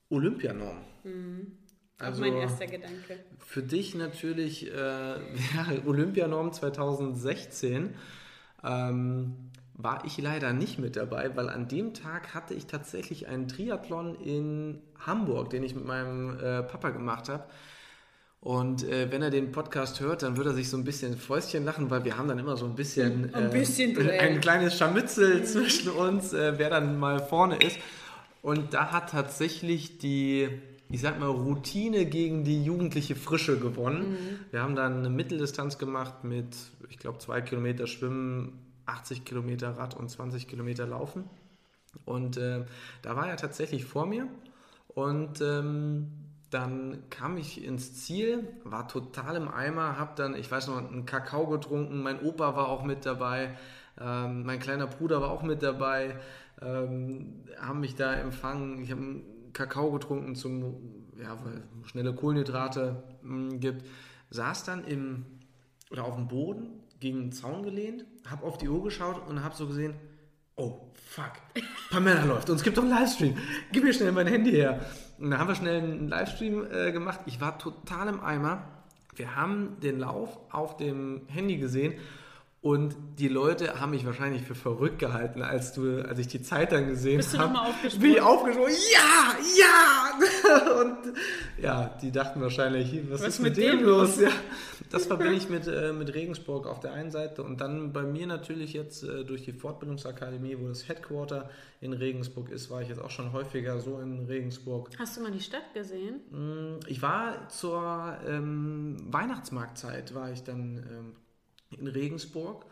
[0.09, 0.79] Olympianorm.
[1.05, 1.59] Mhm.
[1.99, 3.21] Also mein erster Gedanke.
[3.38, 5.14] Für dich natürlich äh,
[5.87, 7.95] Olympianorm 2016.
[8.64, 13.49] Ähm, war ich leider nicht mit dabei, weil an dem Tag hatte ich tatsächlich einen
[13.49, 17.45] Triathlon in Hamburg, den ich mit meinem äh, Papa gemacht habe.
[18.42, 21.64] Und äh, wenn er den Podcast hört, dann wird er sich so ein bisschen Fäustchen
[21.64, 24.18] lachen, weil wir haben dann immer so ein bisschen, Ein bisschen äh, Duell.
[24.18, 27.78] ein kleines Scharmützel zwischen uns, äh, wer dann mal vorne ist.
[28.42, 30.48] Und da hat tatsächlich die,
[30.90, 34.16] ich sag mal, Routine gegen die jugendliche Frische gewonnen.
[34.50, 36.57] Wir haben dann eine Mitteldistanz gemacht mit,
[36.90, 41.31] ich glaube, zwei Kilometer Schwimmen, 80 Kilometer Rad und 20 Kilometer Laufen.
[42.05, 42.64] Und äh,
[43.02, 44.26] da war er tatsächlich vor mir.
[44.88, 46.09] Und ähm,
[46.53, 51.07] dann kam ich ins Ziel, war total im Eimer, habe dann, ich weiß noch, einen
[51.07, 52.03] Kakao getrunken.
[52.03, 53.57] Mein Opa war auch mit dabei,
[53.99, 56.19] ähm, mein kleiner Bruder war auch mit dabei,
[56.61, 58.83] ähm, haben mich da empfangen.
[58.83, 63.87] Ich habe einen Kakao getrunken, zum, ja, weil schnelle Kohlenhydrate mh, gibt.
[64.29, 65.25] Saß dann im,
[65.91, 69.57] oder auf dem Boden, gegen den Zaun gelehnt, habe auf die Uhr geschaut und habe
[69.57, 69.95] so gesehen,
[70.57, 71.33] oh, fuck,
[71.91, 73.37] Pamela läuft und es gibt doch einen Livestream.
[73.73, 74.81] Gib mir schnell mein Handy her.
[75.19, 77.21] Und dann haben wir schnell einen Livestream äh, gemacht.
[77.27, 78.65] Ich war total im Eimer.
[79.15, 81.95] Wir haben den Lauf auf dem Handy gesehen
[82.62, 86.70] und die Leute haben mich wahrscheinlich für verrückt gehalten, als du, als ich die Zeit
[86.70, 87.53] dann gesehen Bist du habe.
[87.53, 88.01] noch mal aufgesprungen?
[88.03, 88.72] Bin ich aufgesprungen.
[88.92, 90.81] Ja, ja!
[90.81, 90.96] Und
[91.61, 94.20] ja, die dachten wahrscheinlich, was, Was ist mit, mit dem dem los?
[94.20, 94.31] Ja,
[94.90, 98.27] das verbinde ich mit, äh, mit Regensburg auf der einen Seite und dann bei mir
[98.27, 101.48] natürlich jetzt äh, durch die Fortbildungsakademie, wo das Headquarter
[101.81, 104.90] in Regensburg ist, war ich jetzt auch schon häufiger so in Regensburg.
[104.98, 106.20] Hast du mal die Stadt gesehen?
[106.31, 111.12] Mm, Ich war zur ähm, Weihnachtsmarktzeit, war ich dann ähm,
[111.79, 112.67] in Regensburg.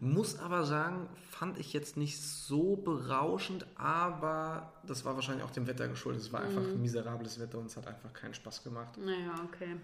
[0.00, 5.66] Muss aber sagen, fand ich jetzt nicht so berauschend, aber das war wahrscheinlich auch dem
[5.66, 6.22] Wetter geschuldet.
[6.22, 8.96] Es war einfach miserables Wetter und es hat einfach keinen Spaß gemacht.
[8.96, 9.76] Naja, okay.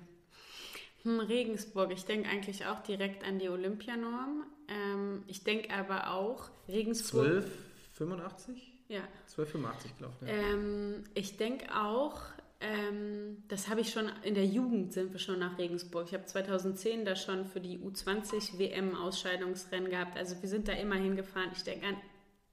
[1.02, 4.44] Hm, Regensburg, ich denke eigentlich auch direkt an die Olympianorm.
[4.68, 7.44] Ähm, ich denke aber auch, Regensburg.
[7.98, 8.56] 12,85?
[8.88, 9.02] Ja.
[9.28, 10.28] 12,85 glaube ich.
[10.28, 10.34] Ja.
[10.34, 12.20] Ähm, ich denke auch,
[12.64, 16.06] ähm, das habe ich schon, in der Jugend sind wir schon nach Regensburg.
[16.08, 20.16] Ich habe 2010 da schon für die U20 WM Ausscheidungsrennen gehabt.
[20.16, 21.50] Also wir sind da immer hingefahren.
[21.54, 21.96] Ich denke an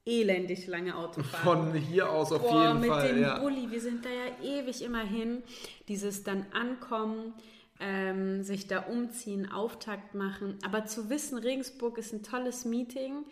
[0.04, 1.70] elendig lange Autofahren.
[1.70, 3.08] Von hier aus auf Boah, jeden mit Fall.
[3.08, 3.38] dem Ja.
[3.38, 5.42] Bulli, wir sind da ja ewig immer hin.
[5.88, 7.32] Dieses dann ankommen,
[7.80, 10.58] ähm, sich da umziehen, Auftakt machen.
[10.64, 13.24] Aber zu wissen, Regensburg ist ein tolles Meeting.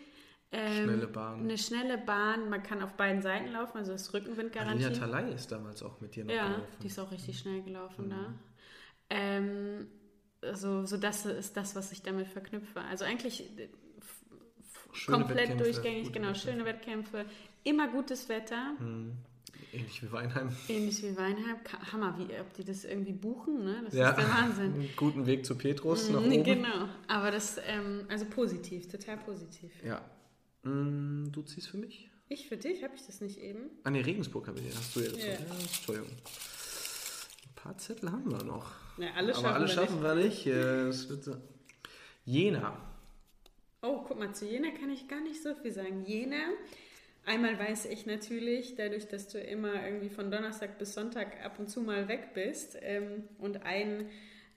[0.53, 1.39] Ähm, Schnelle Bahn.
[1.41, 4.93] Eine schnelle Bahn, man kann auf beiden Seiten laufen, also das Alina Rückenwindgarantie.
[4.99, 6.67] Talay ist damals auch mit dir noch Ja, gelaufen.
[6.83, 8.09] die ist auch richtig schnell gelaufen Mhm.
[8.09, 8.33] da.
[9.09, 9.87] Ähm,
[10.41, 12.81] also, so das ist das, was ich damit verknüpfe.
[12.81, 13.69] Also eigentlich äh,
[14.93, 16.49] Schöne komplett Wettkämpfe, durchgängig, genau, Wettkämpfe.
[16.51, 17.25] schöne Wettkämpfe,
[17.63, 18.73] immer gutes Wetter.
[18.77, 19.13] Hm.
[19.73, 20.49] Ähnlich wie Weinheim.
[20.67, 21.55] Ähnlich wie Weinheim.
[21.93, 23.81] Hammer, wie, ob die das irgendwie buchen, ne?
[23.85, 24.09] Das Ja.
[24.09, 24.73] ist der Wahnsinn.
[24.73, 26.43] Einen guten Weg zu Petrus nach Mhm, oben.
[26.43, 26.89] Genau.
[27.07, 29.71] Aber das, ähm, also positiv, total positiv.
[29.85, 30.01] Ja.
[30.63, 32.09] Mm, Du ziehst für mich?
[32.29, 33.69] Ich für dich, habe ich das nicht eben?
[33.83, 35.17] Ah ne, Regensburg habe ich, hast du jetzt.
[35.17, 35.33] Ja.
[35.33, 35.37] Ja.
[35.59, 36.09] Entschuldigung.
[36.09, 38.71] Ein paar Zettel haben wir noch.
[38.97, 40.47] Ja, alle Aber schaffen alle wir schaffen wir nicht.
[40.47, 41.35] Äh, wird so.
[42.25, 42.77] Jena.
[43.81, 46.05] Oh, guck mal, zu Jena kann ich gar nicht so viel sagen.
[46.05, 46.37] Jena,
[47.25, 51.67] einmal weiß ich natürlich, dadurch, dass du immer irgendwie von Donnerstag bis Sonntag ab und
[51.69, 54.09] zu mal weg bist ähm, und ein,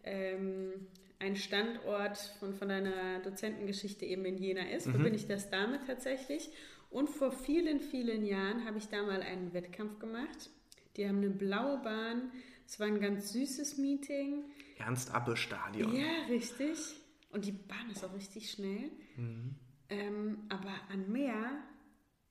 [0.05, 0.87] ähm,
[1.19, 6.51] ein Standort von, von deiner Dozentengeschichte eben in Jena ist, verbinde ich das damit tatsächlich.
[6.91, 10.51] Und vor vielen, vielen Jahren habe ich da mal einen Wettkampf gemacht.
[10.97, 12.31] Die haben eine blaue Bahn.
[12.67, 14.45] Es war ein ganz süßes Meeting.
[14.79, 15.95] Ernst-Abbe-Stadion.
[15.95, 16.79] Ja, richtig.
[17.31, 18.91] Und die Bahn ist auch richtig schnell.
[19.89, 21.63] Ähm, aber an mehr,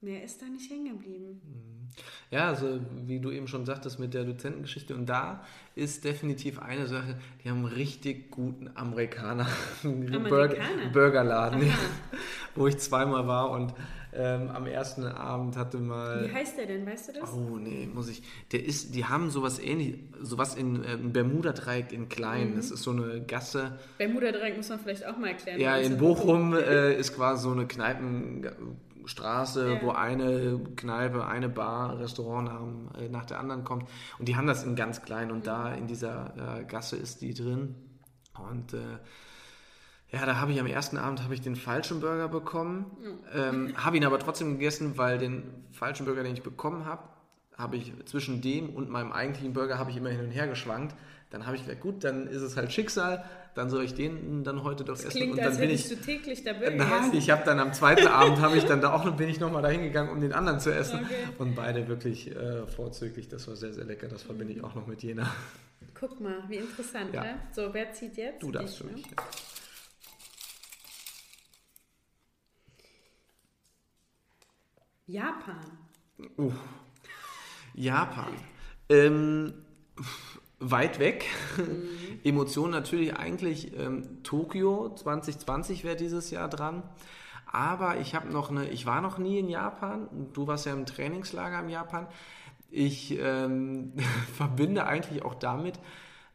[0.01, 1.82] mehr ist da nicht hängen geblieben.
[2.31, 4.95] Ja, also wie du eben schon sagtest mit der Dozentengeschichte.
[4.95, 5.43] Und da
[5.75, 9.47] ist definitiv eine Sache, die haben einen richtig guten Amerikaner.
[9.83, 10.55] Burger,
[10.91, 11.73] Burgerladen, ja,
[12.55, 13.73] wo ich zweimal war und
[14.15, 16.27] ähm, am ersten Abend hatte mal.
[16.29, 17.33] Wie heißt der denn, weißt du das?
[17.33, 18.21] Oh nee, muss ich.
[18.51, 22.53] Der ist, die haben sowas ähnlich, sowas in ähm, Bermuda-Dreieck in klein.
[22.55, 23.79] Das ist so eine Gasse.
[23.97, 25.59] Bermuda-Dreieck muss man vielleicht auch mal erklären.
[25.59, 27.65] Ja, in Bochum äh, ist quasi so eine
[29.03, 29.81] Kneipenstraße, Ja.
[29.81, 33.87] wo eine Kneipe, eine Bar, Restaurant nach, äh, nach der anderen kommt.
[34.19, 37.33] Und die haben das in ganz klein und da in dieser äh, Gasse ist die
[37.33, 37.75] drin.
[38.49, 38.77] Und äh,
[40.11, 42.85] ja, da habe ich am ersten Abend habe ich den falschen Burger bekommen,
[43.33, 47.03] ähm, habe ihn aber trotzdem gegessen, weil den falschen Burger, den ich bekommen habe,
[47.57, 50.95] habe ich zwischen dem und meinem eigentlichen Burger habe ich immer hin und her geschwankt.
[51.33, 54.63] Dann habe ich gesagt, gut, dann ist es halt Schicksal, dann soll ich den dann
[54.63, 55.09] heute doch essen.
[55.09, 57.73] Klingt, und dann als bin ich du täglich da Burger Nein, ich habe dann am
[57.73, 60.31] zweiten Abend habe ich dann da auch bin ich noch mal dahin gegangen, um den
[60.31, 61.15] anderen zu essen Okay.
[61.39, 63.29] und beide wirklich äh, vorzüglich.
[63.29, 64.07] Das war sehr sehr lecker.
[64.07, 65.27] Das verbinde ich auch noch mit Jena.
[65.99, 67.23] Guck mal, wie interessant, Ja.
[67.23, 67.39] ne?
[67.51, 68.43] So, wer zieht jetzt?
[68.43, 68.93] Du darfst Ich, für ne?
[68.93, 69.05] mich.
[75.07, 75.77] Japan.
[76.37, 76.51] Uh,
[77.73, 78.33] Japan.
[78.89, 79.53] Ähm,
[80.71, 81.25] weit weg.
[81.57, 81.89] Mhm.
[82.23, 86.83] Emotionen natürlich eigentlich ähm, Tokio 2020 wäre dieses Jahr dran.
[87.45, 90.07] Aber ich habe noch eine, ich war noch nie in Japan.
[90.33, 92.07] Du warst ja im Trainingslager in Japan.
[92.71, 93.93] Ich ähm,
[94.35, 95.79] verbinde eigentlich auch damit,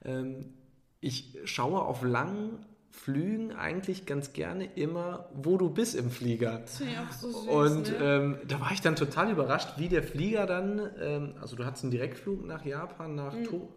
[0.04, 0.54] ähm,
[1.00, 6.60] ich schaue auf langen Flügen eigentlich ganz gerne immer, wo du bist im Flieger.
[6.60, 7.48] Das ich auch so süß.
[7.48, 7.98] Und ne?
[8.00, 11.84] ähm, da war ich dann total überrascht, wie der Flieger dann, ähm, also du hattest
[11.84, 13.68] einen Direktflug nach Japan, nach mm, to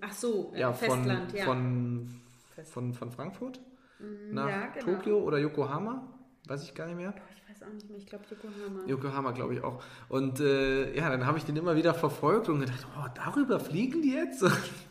[0.00, 1.44] Ach so, ja, Festland, von, ja.
[1.44, 2.20] Von,
[2.64, 3.60] von, von Frankfurt
[3.98, 4.96] mm, nach ja, genau.
[4.96, 6.06] Tokio oder Yokohama,
[6.46, 7.14] weiß ich gar nicht mehr.
[7.36, 8.86] Ich weiß auch nicht mehr, ich glaube Yokohama.
[8.86, 9.82] Yokohama, glaube ich auch.
[10.08, 14.02] Und äh, ja, dann habe ich den immer wieder verfolgt und gedacht, oh, darüber fliegen
[14.02, 14.44] die jetzt?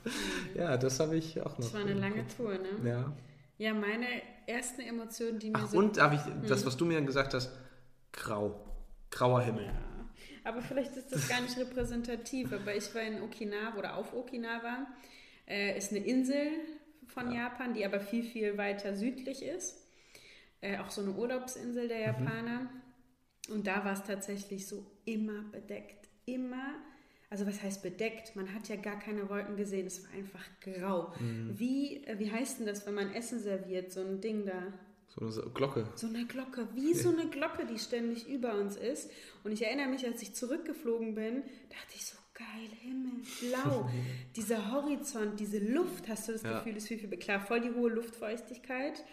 [0.56, 1.58] ja, das habe ich auch noch.
[1.58, 2.90] Das war eine lange Tour, ne?
[2.90, 3.14] Ja.
[3.60, 4.06] Ja, meine
[4.46, 5.78] ersten Emotionen, die mir Ach, so...
[5.80, 6.68] und darf ich, das, hm.
[6.68, 7.52] was du mir gesagt hast,
[8.12, 8.64] grau.
[9.10, 9.66] Grauer Himmel.
[9.66, 9.87] Ja.
[10.48, 14.88] Aber vielleicht ist das gar nicht repräsentativ, aber ich war in Okinawa oder auf Okinawa.
[15.48, 16.48] Äh, ist eine Insel
[17.08, 17.44] von ja.
[17.44, 19.86] Japan, die aber viel, viel weiter südlich ist.
[20.62, 22.04] Äh, auch so eine Urlaubsinsel der mhm.
[22.04, 22.60] Japaner.
[22.60, 23.54] Mhm.
[23.54, 26.08] Und da war es tatsächlich so immer bedeckt.
[26.26, 26.76] Immer
[27.30, 28.36] also was heißt bedeckt?
[28.36, 31.14] Man hat ja gar keine Wolken gesehen, es war einfach grau.
[31.20, 31.60] Mhm.
[31.60, 34.74] Wie, äh, wie heißt denn das, wenn man Essen serviert, so ein Ding da?
[35.20, 35.88] So eine Glocke.
[35.96, 39.10] So eine Glocke, wie so eine Glocke, die ständig über uns ist.
[39.44, 43.90] Und ich erinnere mich, als ich zurückgeflogen bin, dachte ich so, geil, Himmel, blau.
[44.36, 46.60] Dieser Horizont, diese Luft, hast du das ja.
[46.60, 49.04] Gefühl, ist viel, viel, klar, voll die hohe Luftfeuchtigkeit.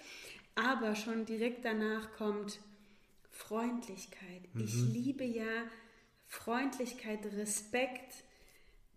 [0.55, 2.61] Aber schon direkt danach kommt
[3.31, 4.43] Freundlichkeit.
[4.53, 4.65] Mhm.
[4.65, 5.65] Ich liebe ja
[6.27, 8.25] Freundlichkeit, Respekt,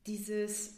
[0.05, 0.73] dieses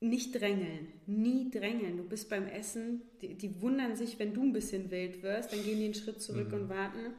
[0.00, 1.96] nicht drängeln, nie drängeln.
[1.96, 5.62] Du bist beim Essen, die, die, wundern sich, wenn du ein bisschen wild wirst, dann
[5.62, 6.54] gehen die einen Schritt zurück mhm.
[6.54, 7.14] und warten.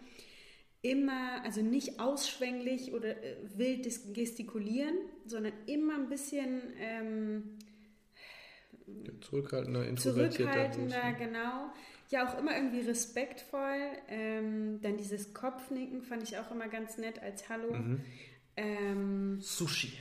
[0.82, 7.58] Immer, also nicht ausschwänglich oder äh, wild gestikulieren, sondern immer ein bisschen ähm,
[9.20, 11.72] zurückhaltender, zurückhaltender, genau.
[12.12, 13.78] Ja, auch immer irgendwie respektvoll.
[14.08, 17.74] Ähm, dann dieses Kopfnicken fand ich auch immer ganz nett als Hallo.
[17.74, 18.02] Mhm.
[18.56, 19.92] Ähm, Sushi.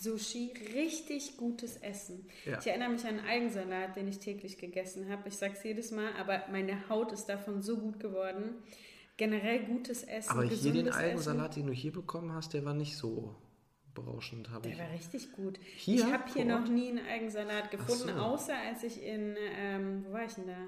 [0.00, 2.26] Sushi, richtig gutes Essen.
[2.46, 2.58] Ja.
[2.58, 5.28] Ich erinnere mich an einen Algensalat, den ich täglich gegessen habe.
[5.28, 8.54] Ich sage es jedes Mal, aber meine Haut ist davon so gut geworden.
[9.18, 10.30] Generell gutes Essen.
[10.30, 11.62] Aber hier den Algensalat, Essen.
[11.62, 13.34] den du hier bekommen hast, der war nicht so
[13.94, 14.48] berauschend.
[14.64, 14.78] Der ich.
[14.78, 15.58] war richtig gut.
[15.76, 15.96] Hier?
[15.96, 18.22] Ich habe hier noch nie einen Algensalat gefunden, so.
[18.22, 20.66] außer als ich in, ähm, wo war ich denn da?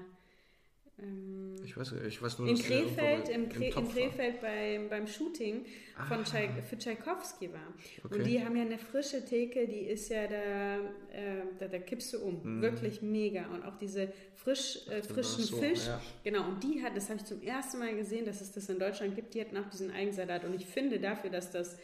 [0.99, 5.65] Ähm, ich, weiß, ich weiß nur, in Krefeld, im, Kre in Krefeld beim, beim Shooting
[6.07, 6.23] von ah.
[6.23, 7.73] Tchai für Tchaikovsky war.
[8.03, 8.15] Okay.
[8.15, 10.77] Und die haben ja eine frische Theke, die ist ja da,
[11.11, 12.41] äh, da, da, kippst du um.
[12.43, 12.61] Mhm.
[12.61, 13.47] Wirklich mega.
[13.47, 15.87] Und auch diese frisch, äh, frischen so, Fisch.
[15.87, 15.99] Ja.
[16.23, 18.77] Genau, und die hat, das habe ich zum ersten Mal gesehen, dass es das in
[18.77, 20.45] Deutschland gibt, die hatten auch diesen Eigensalat.
[20.45, 21.77] Und ich finde dafür, dass das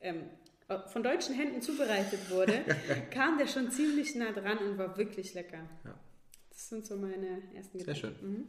[0.00, 0.22] ähm,
[0.92, 2.64] von deutschen Händen zubereitet wurde,
[3.10, 5.68] kam der schon ziemlich nah dran und war wirklich lecker.
[5.84, 5.98] Ja.
[6.54, 7.84] Das sind so meine ersten Gedanken.
[7.84, 8.14] Sehr schön.
[8.22, 8.48] Mhm.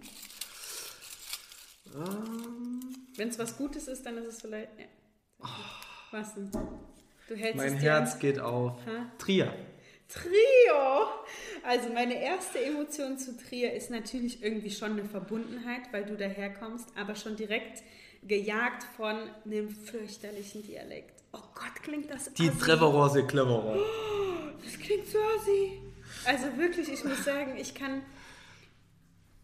[1.93, 2.01] Um.
[2.01, 2.79] Ähm.
[3.15, 4.69] Wenn es was Gutes ist, dann ist es vielleicht.
[4.79, 4.85] Ja.
[5.39, 5.47] Oh.
[6.11, 6.51] Was denn?
[7.27, 8.19] Du hältst mein Herz an.
[8.19, 8.73] geht auf.
[8.85, 9.11] Ha?
[9.17, 9.53] Trier.
[10.07, 11.07] Trio!
[11.63, 16.87] Also meine erste Emotion zu Trier ist natürlich irgendwie schon eine Verbundenheit, weil du daherkommst,
[16.95, 17.81] aber schon direkt
[18.21, 21.23] gejagt von einem fürchterlichen Dialekt.
[21.33, 23.77] Oh Gott, klingt das Die Trevorose Cleverer.
[23.77, 25.81] Oh, das klingt so assi.
[26.27, 28.01] Also wirklich, ich muss sagen, ich kann.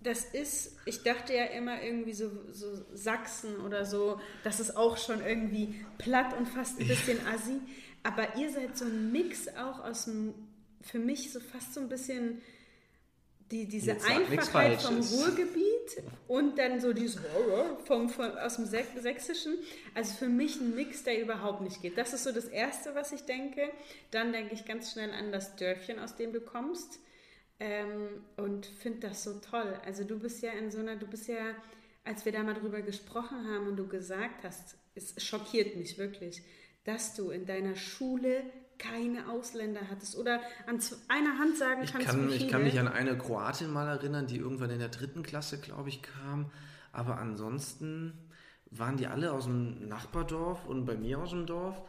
[0.04, 4.98] Das ist, ich dachte ja immer irgendwie so, so Sachsen oder so, das ist auch
[4.98, 7.60] schon irgendwie platt und fast ein bisschen assi.
[8.02, 10.34] Aber ihr seid so ein Mix auch aus dem,
[10.82, 12.42] für mich so fast so ein bisschen
[13.52, 15.71] die, diese Einfachheit vom Ruhrgebiet
[16.28, 17.20] und dann so dieses
[17.86, 19.56] vom, vom, aus dem Sächsischen.
[19.96, 21.98] Also für mich ein Mix, der überhaupt nicht geht.
[21.98, 23.70] Das ist so das Erste, was ich denke.
[24.12, 27.00] Dann denke ich ganz schnell an das Dörfchen, aus dem du kommst.
[27.60, 29.80] Ähm, und finde das so toll.
[29.86, 31.56] Also du bist ja in so einer, du bist ja,
[32.04, 36.42] als wir da mal drüber gesprochen haben und du gesagt hast, es schockiert mich wirklich,
[36.84, 38.44] dass du in deiner Schule
[38.82, 42.88] keine Ausländer hattest oder an einer Hand sagen ich kannst, kann, Ich kann mich an
[42.88, 46.52] eine Kroatin mal erinnern, die irgendwann in der dritten Klasse, glaube ich, kam.
[46.92, 48.14] Aber ansonsten
[48.72, 51.82] waren die alle aus dem Nachbardorf und bei mir aus dem Dorf.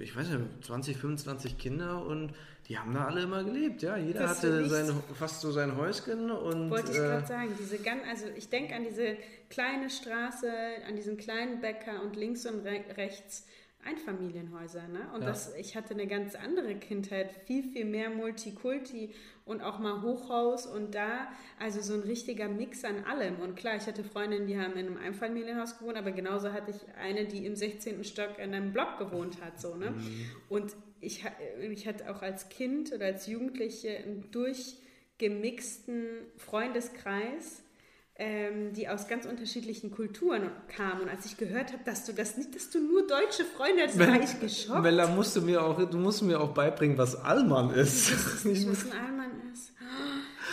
[0.00, 2.34] Ich weiß nicht, 20, 25 Kinder und
[2.68, 3.96] die haben da alle immer gelebt, ja.
[3.96, 6.70] Jeder das hatte sein, fast so sein Häuschen und.
[6.70, 9.16] Wollte ich äh, gerade sagen, diese ganz, also ich denke an diese
[9.48, 10.52] kleine Straße,
[10.86, 13.46] an diesen kleinen Bäcker und links und re rechts
[13.84, 14.86] Einfamilienhäuser.
[14.88, 15.08] Ne?
[15.14, 15.28] Und ja.
[15.28, 19.10] das, ich hatte eine ganz andere Kindheit, viel, viel mehr Multikulti
[19.44, 21.28] und auch mal Hochhaus und da,
[21.58, 23.40] also so ein richtiger Mix an allem.
[23.40, 26.76] Und klar, ich hatte Freundinnen, die haben in einem Einfamilienhaus gewohnt, aber genauso hatte ich
[26.96, 28.04] eine, die im 16.
[28.04, 29.60] Stock in einem Block gewohnt hat.
[29.60, 29.90] So, ne?
[29.90, 30.26] Mhm.
[30.48, 31.24] Und ich,
[31.60, 36.06] ich hatte auch als Kind oder als Jugendliche einen durchgemixten
[36.36, 37.64] Freundeskreis
[38.22, 41.00] ähm, die aus ganz unterschiedlichen Kulturen kamen.
[41.00, 43.98] Und als ich gehört habe, dass du das nicht, dass du nur deutsche Freunde hast,
[43.98, 44.80] war ich geschockt.
[44.80, 48.12] Mella, musst du mir auch, du musst mir auch beibringen, was Allmann ist.
[48.44, 49.72] Ich was ein Allmann ist.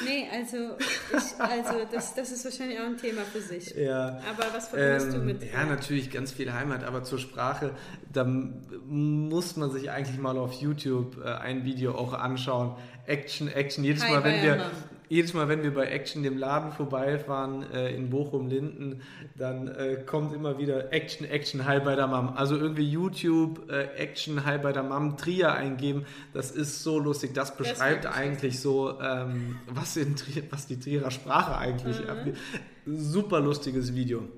[0.04, 3.76] Nee, also, ich, also das, das ist wahrscheinlich auch ein Thema für sich.
[3.76, 4.20] Ja.
[4.30, 5.54] Aber was verbindest ähm, du mit?
[5.54, 7.76] Ja, natürlich ganz viel Heimat, aber zur Sprache,
[8.12, 12.78] da muss man sich eigentlich mal auf YouTube äh, ein Video auch anschauen.
[13.06, 13.84] Action, Action.
[13.84, 14.72] Jedes Hi, Mal, wenn wir,
[15.10, 19.02] jedes Mal, wenn wir bei Action dem Laden vorbeifahren äh, in Bochum-Linden,
[19.36, 22.30] dann äh, kommt immer wieder Action, Action, Hi bei der Mom.
[22.36, 26.06] Also irgendwie YouTube, äh, Action, Hi bei der Mom, Trier eingeben.
[26.32, 27.34] Das ist so lustig.
[27.34, 32.10] Das beschreibt das eigentlich so, ähm, was, in Trier, was die Trierer Sprache eigentlich mhm.
[32.10, 32.38] abgeht.
[32.86, 34.30] Super lustiges Video.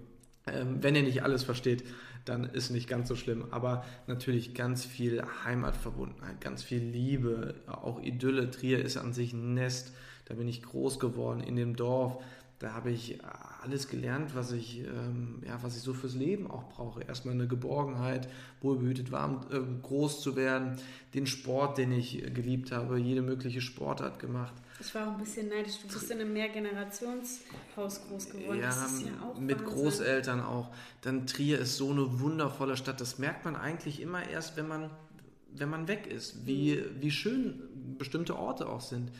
[0.47, 1.83] Ähm, wenn ihr nicht alles versteht,
[2.23, 3.45] dann ist nicht ganz so schlimm.
[3.51, 8.49] Aber natürlich ganz viel Heimatverbundenheit, ganz viel Liebe, auch Idylle.
[8.51, 9.91] Trier ist an sich ein Nest
[10.31, 12.23] da bin ich groß geworden in dem Dorf.
[12.57, 13.19] Da habe ich
[13.61, 17.03] alles gelernt, was ich, ähm, ja, was ich so fürs Leben auch brauche.
[17.03, 18.29] Erstmal eine Geborgenheit,
[18.61, 20.77] wohlbehütet, warm, äh, groß zu werden,
[21.13, 24.53] den Sport, den ich geliebt habe, jede mögliche Sportart gemacht.
[24.79, 25.79] Ich war auch ein bisschen neidisch.
[25.81, 28.59] Du bist in einem Mehrgenerationshaus groß geworden.
[28.61, 29.75] Ja, ja mit Wahnsinn.
[29.75, 30.73] Großeltern auch.
[31.01, 33.01] Dann Trier ist so eine wundervolle Stadt.
[33.01, 34.91] Das merkt man eigentlich immer erst, wenn man,
[35.53, 37.01] wenn man weg ist, wie, mhm.
[37.01, 37.63] wie schön
[37.97, 39.11] bestimmte Orte auch sind.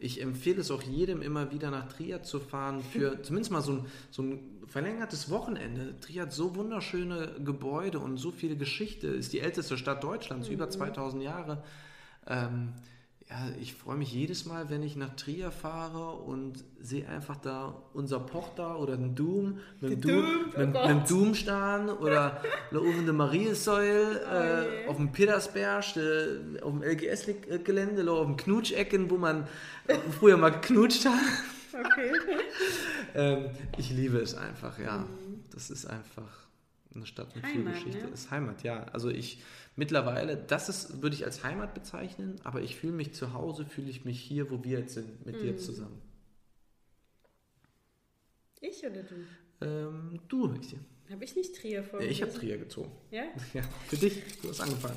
[0.00, 3.72] Ich empfehle es auch jedem immer wieder nach Trier zu fahren für zumindest mal so
[3.72, 5.98] ein, so ein verlängertes Wochenende.
[6.00, 10.54] Trier hat so wunderschöne Gebäude und so viele Geschichte, ist die älteste Stadt Deutschlands, mhm.
[10.54, 11.62] über 2000 Jahre.
[12.26, 12.72] Ähm,
[13.30, 17.80] ja, ich freue mich jedes Mal, wenn ich nach Trier fahre und sehe einfach da
[17.94, 22.78] unser Pochter oder den Doom mit dem Doom, Doom, oh mit Doom stehen oder da
[22.78, 29.08] oben der Mariesäule oh äh, auf dem Petersberg, äh, auf dem LGS-Gelände, auf dem Knutschecken,
[29.10, 29.46] wo man
[29.86, 31.20] äh, früher mal geknutscht hat.
[31.72, 32.12] Okay.
[33.14, 34.98] ähm, ich liebe es einfach, ja.
[34.98, 35.44] Mhm.
[35.52, 36.49] Das ist einfach
[36.94, 38.06] eine Stadt mit Heimat, viel Geschichte.
[38.08, 38.12] Ne?
[38.12, 38.84] Ist Heimat, ja.
[38.84, 39.42] Also ich
[39.76, 43.90] mittlerweile, das ist, würde ich als Heimat bezeichnen, aber ich fühle mich zu Hause, fühle
[43.90, 45.42] ich mich hier, wo wir jetzt sind, mit mhm.
[45.42, 46.00] dir zusammen.
[48.60, 49.14] Ich oder du?
[49.62, 50.78] Ähm, du, Maxi.
[51.10, 52.00] Habe ich nicht Trier vor?
[52.00, 52.92] Ja, ich habe Trier gezogen.
[53.10, 53.24] Ja?
[53.54, 54.22] Ja, für dich.
[54.42, 54.96] Du hast angefangen.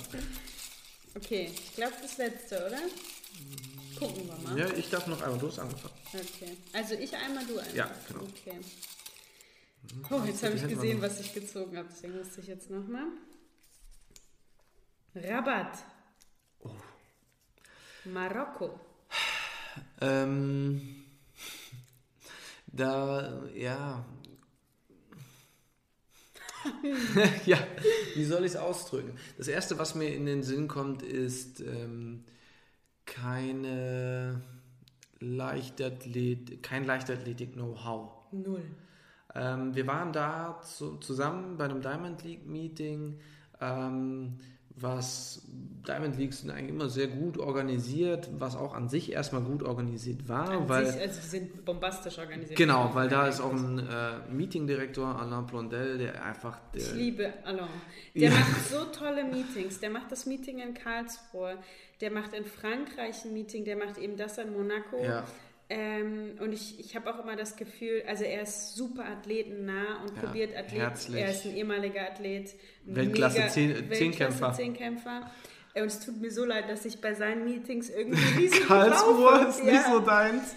[1.16, 2.80] Okay, ich glaube das letzte, oder?
[3.98, 4.60] Gucken wir mal.
[4.60, 5.40] Ja, ich darf noch einmal.
[5.40, 5.94] Du hast angefangen.
[6.14, 6.58] Okay.
[6.74, 7.76] Also ich einmal, du einmal.
[7.76, 8.24] Ja, genau.
[8.24, 8.60] Okay.
[10.10, 11.88] Oh, jetzt habe ich gesehen, was ich gezogen habe.
[11.92, 13.08] Deswegen musste ich jetzt nochmal.
[15.16, 15.84] Rabat.
[16.62, 16.72] Oh.
[18.06, 18.80] Marokko.
[20.02, 21.04] Ähm,
[22.68, 24.06] da, ja.
[27.46, 27.58] ja,
[28.16, 29.18] wie soll ich es ausdrücken?
[29.38, 32.24] Das erste, was mir in den Sinn kommt, ist ähm,
[33.06, 34.42] keine
[35.20, 38.32] Leichtathletik, kein Leichtathletik-Know-how.
[38.32, 38.64] Null.
[39.36, 43.20] Ähm, wir waren da zu, zusammen bei einem Diamond League Meeting.
[43.60, 44.38] Ähm,
[44.76, 45.44] was
[45.88, 50.28] Diamond Leagues sind eigentlich immer sehr gut organisiert, was auch an sich erstmal gut organisiert
[50.28, 50.50] war.
[50.50, 52.58] An weil, sich, also sie sind bombastisch organisiert.
[52.58, 56.60] Genau, weil da ist auch ein äh, Meeting-Direktor, Alain Blondel, der einfach...
[56.74, 57.68] Der, ich liebe Alain.
[58.16, 58.40] Der ja.
[58.40, 59.80] macht so tolle Meetings.
[59.80, 61.58] Der macht das Meeting in Karlsruhe,
[62.00, 65.04] der macht in Frankreich ein Meeting, der macht eben das in Monaco.
[65.04, 65.24] Ja.
[65.70, 70.16] Ähm, und ich, ich habe auch immer das Gefühl, also er ist super athletennah und
[70.16, 70.82] ja, probiert Athleten.
[70.82, 71.22] Herzlich.
[71.22, 72.54] Er ist ein ehemaliger Athlet.
[72.86, 74.54] Weltklasse Zehnkämpfer.
[74.54, 75.32] Zehnkämpfer.
[75.76, 79.64] Und es tut mir so leid, dass ich bei seinen Meetings irgendwie riesen Karlsruhe ist
[79.64, 80.56] nicht so deins.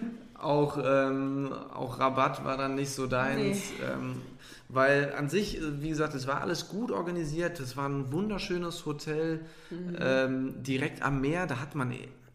[0.00, 3.56] Ähm, auch, ähm, auch Rabatt war dann nicht so deins.
[3.78, 3.86] Nee.
[3.90, 4.22] Ähm,
[4.68, 7.58] weil an sich, wie gesagt, es war alles gut organisiert.
[7.58, 9.40] Es war ein wunderschönes Hotel
[9.70, 9.96] mhm.
[9.98, 11.46] ähm, direkt am Meer.
[11.46, 11.92] Da hat man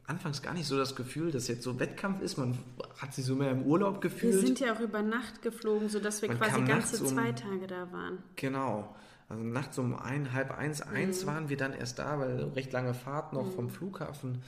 [0.08, 2.38] anfangs gar nicht so das Gefühl, dass jetzt so Wettkampf ist.
[2.38, 2.58] Man
[2.98, 4.34] hat sich so mehr im Urlaub gefühlt.
[4.34, 7.68] Wir sind ja auch über Nacht geflogen, sodass wir Man quasi ganze um, zwei Tage
[7.68, 8.20] da waren.
[8.36, 8.96] Genau.
[9.28, 11.28] Also nachts um ein, halb eins, eins mhm.
[11.28, 13.52] waren wir dann erst da, weil recht lange Fahrt noch mhm.
[13.52, 14.44] vom Flughafen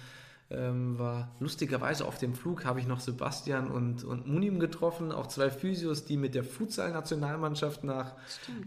[0.50, 1.30] ähm, war.
[1.40, 6.06] Lustigerweise auf dem Flug habe ich noch Sebastian und, und Munim getroffen, auch zwei Physios,
[6.06, 8.14] die mit der Futsal-Nationalmannschaft nach,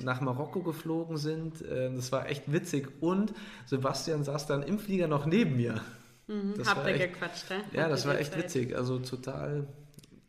[0.03, 1.65] nach Marokko geflogen sind.
[1.71, 2.91] Ähm, das war echt witzig.
[3.01, 3.33] Und
[3.67, 5.81] Sebastian saß dann im Flieger noch neben mir.
[6.31, 7.57] Mhm, habt ihr gequatscht, hä?
[7.73, 8.77] Ja, das war echt witzig.
[8.77, 9.67] Also total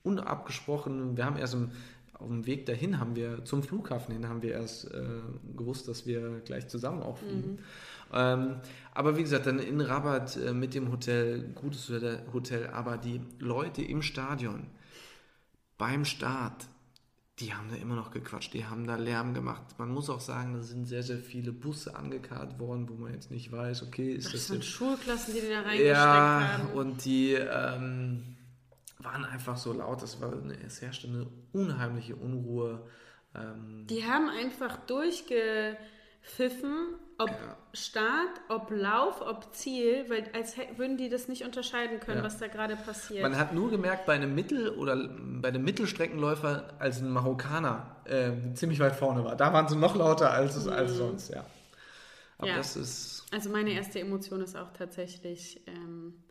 [0.02, 1.16] unabgesprochen.
[1.16, 1.70] Wir haben erst im,
[2.14, 5.04] auf dem Weg dahin haben wir, zum Flughafen hin, haben wir erst äh,
[5.56, 7.52] gewusst, dass wir gleich zusammen auch fliegen.
[7.52, 7.60] Mhm.
[8.14, 8.56] Ähm,
[8.94, 11.92] aber wie gesagt, dann in Rabat äh, mit dem Hotel, gutes
[12.34, 14.66] Hotel, aber die Leute im Stadion
[15.78, 16.66] beim Start,
[17.42, 19.62] die haben da immer noch gequatscht, die haben da Lärm gemacht.
[19.78, 23.32] Man muss auch sagen, da sind sehr, sehr viele Busse angekarrt worden, wo man jetzt
[23.32, 24.68] nicht weiß, okay, ist Das das, sind jetzt...
[24.68, 26.68] Schulklassen, die die da reingesteckt Ja, haben.
[26.74, 28.38] und die ähm,
[29.00, 32.86] waren einfach so laut, das war eine, es herrschte eine unheimliche Unruhe.
[33.36, 37.58] Ähm, Die haben einfach durchgepfiffen, ob Ja.
[37.74, 42.24] Start, ob Lauf, ob Ziel, weil als würden die das nicht unterscheiden können, Ja.
[42.26, 43.22] was da gerade passiert.
[43.24, 48.32] man hat nur gemerkt, bei einem Mittel- oder bei einem Mittelstreckenläufer, als ein Marokkaner äh,
[48.56, 49.36] ziemlich weit vorne war.
[49.38, 51.46] Da waren sie noch lauter als, es- als sonst, ja.
[52.38, 52.58] Aber Ja.
[52.58, 53.26] das ist.
[53.32, 56.24] Also meine erste Emotion ist auch tatsächlich ähm,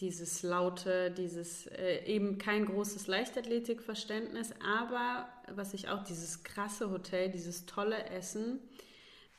[0.00, 4.50] dieses laute, dieses äh, eben kein großes Leichtathletikverständnis,
[4.80, 8.58] aber was ich auch, dieses krasse Hotel, dieses tolle Essen,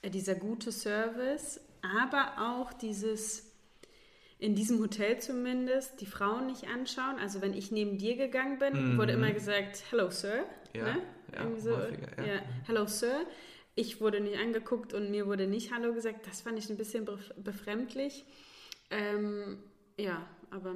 [0.09, 3.49] dieser gute Service, aber auch dieses
[4.39, 7.17] in diesem Hotel zumindest die Frauen nicht anschauen.
[7.17, 10.43] Also wenn ich neben dir gegangen bin, wurde immer gesagt, hello sir.
[10.73, 10.79] Mhm.
[10.79, 11.01] Ja, ne?
[11.33, 12.33] ja, so, häufiger, ja.
[12.35, 13.25] ja, hello sir.
[13.75, 16.27] Ich wurde nicht angeguckt und mir wurde nicht Hallo gesagt.
[16.27, 18.25] Das fand ich ein bisschen bef- befremdlich.
[18.91, 19.63] Ähm,
[19.97, 20.75] ja, aber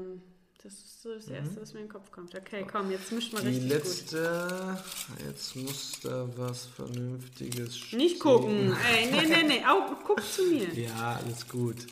[0.67, 2.35] das ist so das Erste, was mir in den Kopf kommt.
[2.35, 3.19] Okay, komm, jetzt Mhm.
[3.19, 3.69] Die richtig gut.
[3.69, 4.83] letzte.
[5.25, 7.97] Jetzt muss da was Vernünftiges stehen.
[7.99, 8.75] Nicht gucken.
[8.93, 9.65] Ey, nee, nee, nee.
[9.65, 10.67] Au, guck zu mir.
[10.73, 11.87] Ja, alles gut.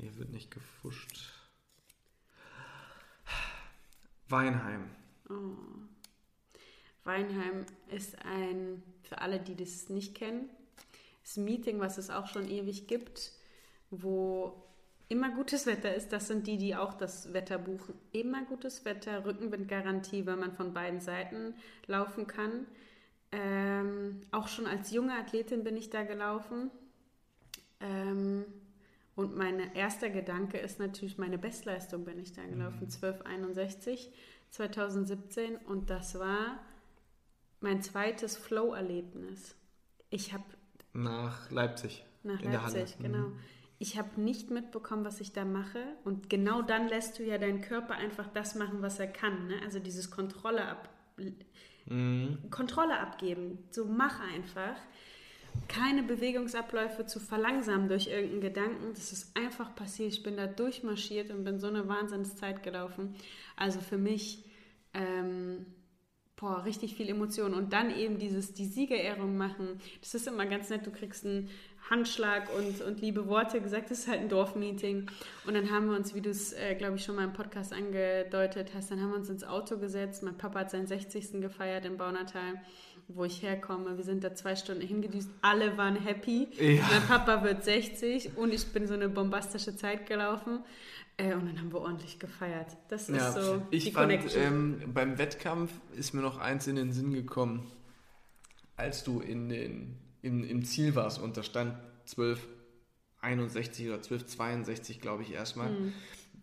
[0.00, 1.30] Hier wird nicht gefuscht.
[4.28, 4.90] Weinheim.
[7.04, 10.48] Weinheim ist ein, für alle, die das nicht kennen,
[11.22, 13.30] ist ein Meeting, was es auch schon ewig gibt,
[13.90, 14.63] wo
[15.14, 16.12] immer gutes Wetter ist.
[16.12, 17.94] Das sind die, die auch das Wetter buchen.
[18.10, 21.54] Immer gutes Wetter, Rückenwindgarantie, weil man von beiden Seiten
[21.86, 22.66] laufen kann.
[23.30, 26.72] Ähm, auch schon als junge Athletin bin ich da gelaufen.
[27.78, 28.44] Ähm,
[29.14, 34.10] und mein erster Gedanke ist natürlich, meine Bestleistung bin ich da gelaufen, 1261
[34.50, 35.56] 2017.
[35.68, 36.58] Und das war
[37.60, 39.54] mein zweites Flow-Erlebnis.
[40.10, 40.42] Ich habe
[40.92, 42.04] Nach Leipzig.
[42.24, 42.78] nach in der Halle.
[42.80, 43.30] Leipzig, genau.
[43.84, 45.78] Ich habe nicht mitbekommen, was ich da mache.
[46.04, 49.46] Und genau dann lässt du ja deinen Körper einfach das machen, was er kann.
[49.46, 49.56] Ne?
[49.62, 50.88] Also dieses Kontrolle, ab,
[51.84, 52.38] Mhm.
[52.50, 53.58] Kontrolle abgeben.
[53.70, 54.76] So mach einfach.
[55.68, 58.94] Keine Bewegungsabläufe zu verlangsamen durch irgendeinen Gedanken.
[58.94, 60.14] Das ist einfach passiert.
[60.14, 63.14] Ich bin da durchmarschiert und bin so eine Wahnsinnszeit gelaufen.
[63.54, 64.46] Also für mich
[64.94, 65.66] ähm,
[66.36, 67.54] boah, richtig viel Emotion.
[67.54, 69.80] Und dann eben dieses, die Siegerehrung machen.
[70.00, 70.86] Das ist immer ganz nett.
[70.86, 71.48] Du kriegst einen
[71.90, 73.90] Handschlag und, und liebe Worte gesagt.
[73.90, 75.10] Das ist halt ein Dorfmeeting.
[75.46, 77.72] Und dann haben wir uns, wie du es, äh, glaube ich, schon mal im Podcast
[77.72, 80.22] angedeutet hast, dann haben wir uns ins Auto gesetzt.
[80.22, 81.40] Mein Papa hat seinen 60.
[81.42, 82.54] gefeiert in Baunatal,
[83.08, 83.96] wo ich herkomme.
[83.98, 85.28] Wir sind da zwei Stunden hingedüst.
[85.42, 86.48] Alle waren happy.
[86.58, 86.82] Ja.
[86.90, 90.60] Mein Papa wird 60 und ich bin so eine bombastische Zeit gelaufen.
[91.18, 92.76] Äh, und dann haben wir ordentlich gefeiert.
[92.88, 94.42] Das ist Ja, so ich die fand, Connection.
[94.42, 97.70] ähm, beim Wettkampf ist mir noch eins in den Sinn gekommen,
[98.76, 101.74] als du in den, in, im Ziel warst und da stand
[102.10, 105.70] 1261 oder 1262, glaube ich, erstmal.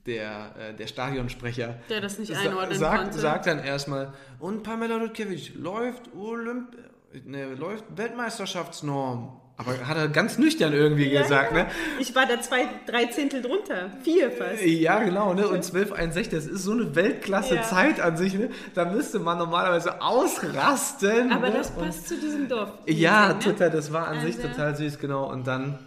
[0.08, 3.20] Der, äh, der Stadionsprecher Der das nicht einordnen sagt, konnte.
[3.20, 6.76] sagt dann erstmal, und Pamela Rutkiewicz läuft, Olymp
[7.24, 9.41] ne, läuft Weltmeisterschaftsnorm.
[9.62, 11.68] Aber hat er ganz nüchtern irgendwie gesagt, ne?
[12.00, 13.92] Ich war da zwei, drei Zehntel drunter.
[14.04, 14.62] Vier fast.
[14.66, 15.48] Ja, genau, ne?
[15.48, 17.62] Und 1261, das ist so eine Weltklasse Ja.
[17.62, 18.50] Zeit an sich, ne?
[18.74, 21.32] Da müsste man normalerweise ausrasten.
[21.32, 21.56] Aber ne?
[21.58, 22.72] das Und- passt zu diesem Dorf.
[22.88, 23.40] Ja, ne?
[23.40, 25.30] total, das war an sich Also- total süß, genau.
[25.32, 25.78] Und dann,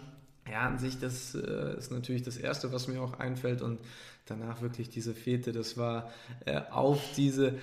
[0.55, 3.61] ja, an sich, das äh, ist natürlich das Erste, was mir auch einfällt.
[3.61, 3.77] Und
[4.25, 6.09] danach wirklich diese Fete, das war
[6.45, 7.55] äh, auf diese,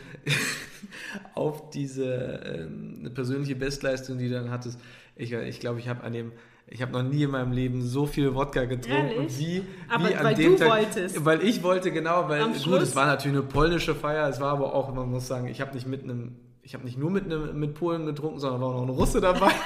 [1.34, 2.68] auf diese
[3.01, 4.78] eine persönliche Bestleistung, die du dann hattest.
[5.16, 6.32] Ich, ich glaube, ich habe an dem,
[6.66, 10.24] ich habe noch nie in meinem Leben so viel Wodka getrunken wie, Aber wie an
[10.24, 11.24] weil dem du Tag, wolltest.
[11.24, 14.74] Weil ich wollte, genau, weil gut, es war natürlich eine polnische Feier, es war aber
[14.74, 17.59] auch, man muss sagen, ich habe nicht mit einem, ich habe nicht nur mit einem
[17.59, 19.51] mit Polen getrunken, sondern war auch noch ein Russe dabei.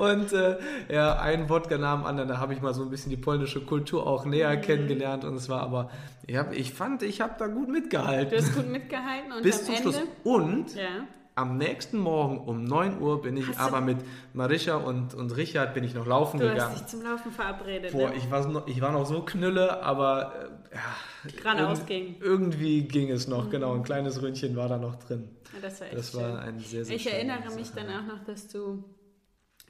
[0.00, 0.56] Und äh,
[0.88, 3.60] ja, ein Wodka nach dem anderen, da habe ich mal so ein bisschen die polnische
[3.60, 4.60] Kultur auch näher Mhm.
[4.62, 5.90] kennengelernt und es war aber,
[6.26, 8.30] ich, hab, ich fand, ich habe da gut mitgehalten.
[8.30, 9.82] Du hast gut mitgehalten und bis am zum Ende.
[9.92, 10.08] Schluss.
[10.24, 10.88] Und Ja.
[11.34, 13.98] am nächsten Morgen um 9 Uhr bin ich Hast du- aber mit
[14.34, 16.74] Marisha und, und Richard bin ich noch laufen Du hast gegangen.
[16.76, 17.92] dich zum Laufen verabredet.
[17.92, 18.16] Boah, ne?
[18.16, 20.32] ich war, noch, ich war noch so knülle, aber
[20.70, 22.16] äh, ja, Geradeaus ging.
[22.20, 23.74] irgendwie ging es noch, genau.
[23.74, 25.28] Ein kleines Ründchen war da noch drin.
[25.54, 26.20] Ja, das war echt Das schön.
[26.20, 27.80] war ein sehr, sehr Ich erinnere mich Sache.
[27.86, 28.84] dann auch noch, dass du,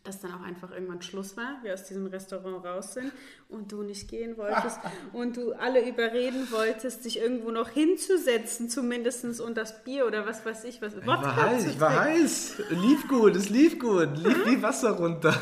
[0.04, 3.12] dass dann auch einfach irgendwann Schluss war, wir aus diesem Restaurant raus sind
[3.48, 4.78] und du nicht gehen wolltest
[5.12, 10.44] und du alle überreden wolltest, dich irgendwo noch hinzusetzen, zumindest und das Bier oder was
[10.46, 12.62] weiß ich, was Ich war heiß, ich war heiß.
[12.70, 15.34] Lief gut, es lief gut, lief wie Wasser runter.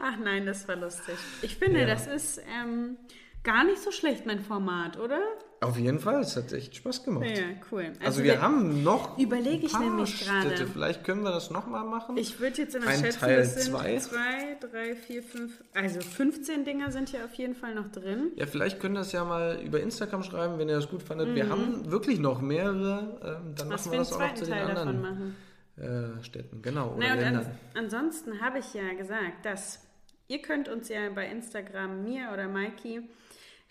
[0.00, 1.14] Ach nein, das war lustig.
[1.42, 1.86] Ich finde, Ja.
[1.86, 2.96] das ist ähm,
[3.44, 5.20] gar nicht so schlecht, mein Format, oder?
[5.62, 7.24] Auf jeden Fall, es hat echt Spaß gemacht.
[7.24, 7.84] Ja, cool.
[7.84, 10.66] Also, also wir, haben noch überlege ich nämlich gerade.
[10.66, 12.16] Vielleicht können wir das nochmal machen.
[12.16, 13.96] Ich würde jetzt in der Ein Schätzung, Teil es sind zwei.
[13.98, 18.32] zwei, drei, vier, fünf, also 15 Dinger sind hier auf jeden Fall noch drin.
[18.34, 21.28] Ja, vielleicht können das ja mal über Instagram schreiben, wenn ihr das gut fandet.
[21.28, 21.34] Mhm.
[21.36, 23.20] Wir haben wirklich noch mehrere.
[23.22, 25.36] Ähm, dann Was machen wir das auch noch zu den Teil anderen
[25.76, 26.60] äh, Städten.
[26.62, 26.94] Genau.
[26.96, 27.36] Oder Ländern.
[27.36, 29.80] An, ansonsten habe ich ja gesagt, dass
[30.26, 33.02] ihr könnt uns ja bei Instagram mir oder Mikey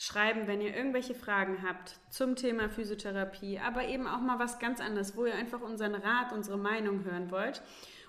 [0.02, 4.82] schreiben, wenn ihr irgendwelche Fragen habt zum Thema Physiotherapie, aber eben auch mal was ganz
[4.82, 7.62] anderes, wo ihr einfach unseren Rat, unsere Meinung hören wollt.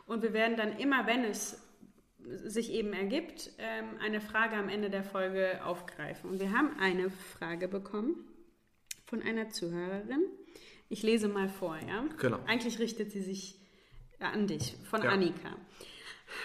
[0.06, 1.62] Und wir werden dann immer, wenn es
[2.24, 6.30] sich eben ergibt, ähm, eine Frage am Ende der Folge aufgreifen.
[6.30, 8.24] Und wir haben eine Frage bekommen
[9.04, 10.24] von einer Zuhörerin.
[10.88, 12.06] Ich lese mal vor, ja?
[12.18, 12.38] Genau.
[12.46, 13.60] Eigentlich richtet sie sich
[14.18, 15.10] an dich, von ja.
[15.10, 15.56] Annika.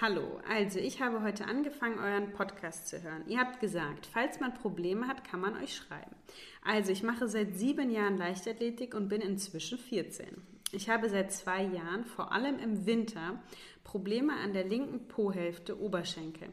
[0.01, 3.23] Hallo, also ich habe heute angefangen, euren Podcast zu hören.
[3.27, 6.15] Ihr habt gesagt, falls man Probleme hat, kann man euch schreiben.
[6.63, 10.27] Also ich mache seit sieben Jahren Leichtathletik und bin inzwischen 14.
[10.71, 13.41] Ich habe seit zwei Jahren, vor allem im Winter,
[13.83, 16.49] Probleme an der linken Po-Hälfte Oberschenkel.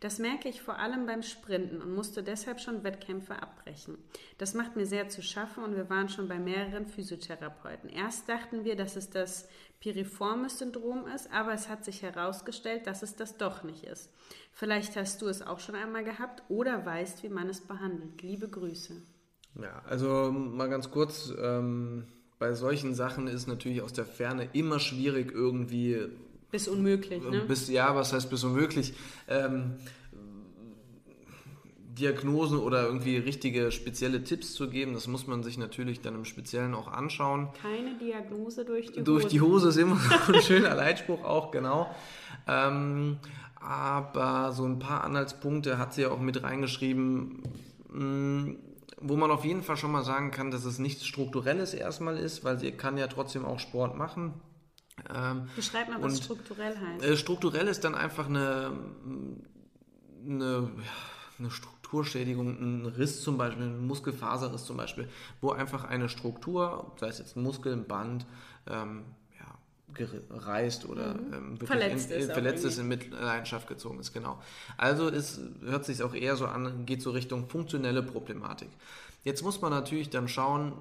[0.00, 3.98] Das merke ich vor allem beim Sprinten und musste deshalb schon Wettkämpfe abbrechen.
[4.38, 7.90] Das macht mir sehr zu schaffen und wir waren schon bei mehreren Physiotherapeuten.
[7.90, 9.48] Erst dachten wir, dass es das
[9.80, 14.10] Piriformis-Syndrom ist, aber es hat sich herausgestellt, dass es das doch nicht ist.
[14.52, 18.20] Vielleicht hast du es auch schon einmal gehabt oder weißt, wie man es behandelt.
[18.22, 18.94] Liebe Grüße.
[19.60, 22.04] Ja, also mal ganz kurz, ähm,
[22.38, 26.08] bei solchen Sachen ist natürlich aus der Ferne immer schwierig irgendwie
[26.50, 27.44] bis unmöglich, ne?
[27.46, 28.94] Bis, ja, was heißt bis unmöglich?
[29.28, 29.76] Ähm,
[31.98, 36.24] Diagnosen oder irgendwie richtige spezielle Tipps zu geben, das muss man sich natürlich dann im
[36.24, 37.48] Speziellen auch anschauen.
[37.60, 39.04] Keine Diagnose durch die Hose.
[39.04, 41.94] Durch die Hose ist immer so ein schöner Leitspruch auch, genau.
[42.46, 43.18] Ähm,
[43.60, 47.42] aber so ein paar Anhaltspunkte hat sie ja auch mit reingeschrieben,
[47.90, 48.56] mm,
[49.00, 52.44] wo man auf jeden Fall schon mal sagen kann, dass es nichts Strukturelles erstmal ist,
[52.44, 54.34] weil sie kann ja trotzdem auch Sport machen.
[55.14, 57.04] Ähm, Beschreib mal, was strukturell heißt.
[57.04, 58.72] Äh, strukturell ist dann einfach eine,
[60.26, 60.70] eine,
[61.38, 61.50] eine
[61.88, 65.08] Strukturschädigung, ein Riss zum Beispiel, ein Muskelfaserriss zum Beispiel,
[65.40, 68.26] wo einfach eine Struktur, sei es jetzt ein Muskel, ein Band,
[68.68, 69.04] ähm,
[69.94, 71.32] gereißt oder mhm.
[71.32, 74.38] ähm, wirklich verletzt, in, in, verletzt ist, in Mitleidenschaft gezogen ist, genau.
[74.76, 78.68] Also es hört sich auch eher so an, geht so Richtung funktionelle Problematik.
[79.24, 80.74] Jetzt muss man natürlich dann schauen,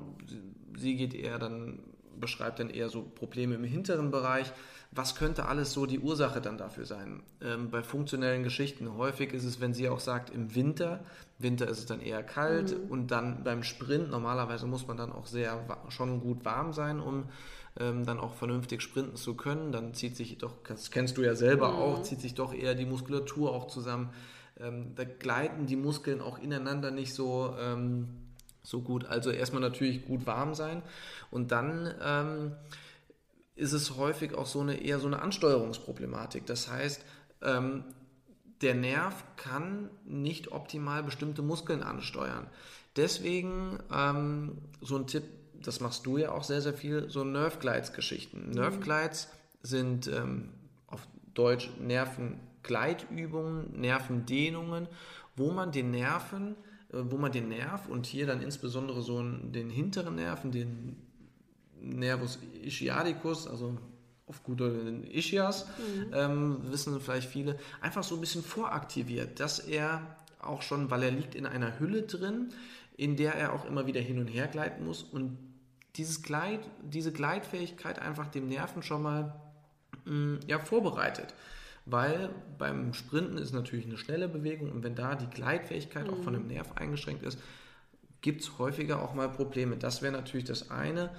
[0.78, 1.80] sie geht eher dann
[2.20, 4.52] beschreibt dann eher so Probleme im hinteren Bereich.
[4.92, 7.22] Was könnte alles so die Ursache dann dafür sein?
[7.42, 11.02] Ähm, bei funktionellen Geschichten häufig ist es, wenn sie auch sagt, im Winter,
[11.40, 12.90] Winter ist es dann eher kalt mhm.
[12.90, 17.26] und dann beim Sprint, normalerweise muss man dann auch sehr schon gut warm sein, um
[17.80, 19.72] ähm, dann auch vernünftig sprinten zu können.
[19.72, 21.78] Dann zieht sich doch, das kennst du ja selber mhm.
[21.78, 24.10] auch, zieht sich doch eher die Muskulatur auch zusammen.
[24.60, 28.08] Ähm, da gleiten die Muskeln auch ineinander nicht so ähm,
[28.68, 29.06] so gut.
[29.06, 30.82] Also erstmal natürlich gut warm sein
[31.32, 32.52] und dann ähm,
[33.58, 36.46] ist es häufig auch so eine eher so eine Ansteuerungsproblematik.
[36.46, 37.04] Das heißt,
[37.42, 37.84] ähm,
[38.62, 42.48] der Nerv kann nicht optimal bestimmte Muskeln ansteuern.
[42.96, 45.24] Deswegen ähm, so ein Tipp,
[45.62, 48.48] das machst du ja auch sehr, sehr viel, so Nerve Glides Geschichten.
[48.48, 48.54] Mhm.
[48.54, 49.30] Nerve Glides
[49.62, 50.50] sind ähm,
[50.88, 54.88] auf Deutsch Nervengleitübungen, Nervendehnungen,
[55.36, 56.56] wo man den Nerven
[56.94, 60.96] äh, wo man den Nerv und hier dann insbesondere so den hinteren Nerven, den
[61.82, 63.78] Nervus ischiadicus, also
[64.26, 66.14] auf gut den Ischias, mhm.
[66.14, 71.12] ähm, wissen vielleicht viele, einfach so ein bisschen voraktiviert, dass er auch schon, weil er
[71.12, 72.50] liegt in einer Hülle drin,
[72.98, 75.38] in der er auch immer wieder hin und her gleiten muss und
[75.96, 79.40] dieses Gleit, diese Gleitfähigkeit einfach dem Nerven schon mal
[80.06, 81.34] mh, mm, ja, vorbereitet
[81.90, 86.14] weil beim Sprinten ist natürlich eine schnelle Bewegung und wenn da die Gleitfähigkeit mhm.
[86.14, 86.50] auch von dem mhm.
[86.50, 87.40] Nerv eingeschränkt ist,
[88.22, 89.78] gibt es häufiger auch mal Probleme.
[89.78, 91.12] Das wäre natürlich das eine.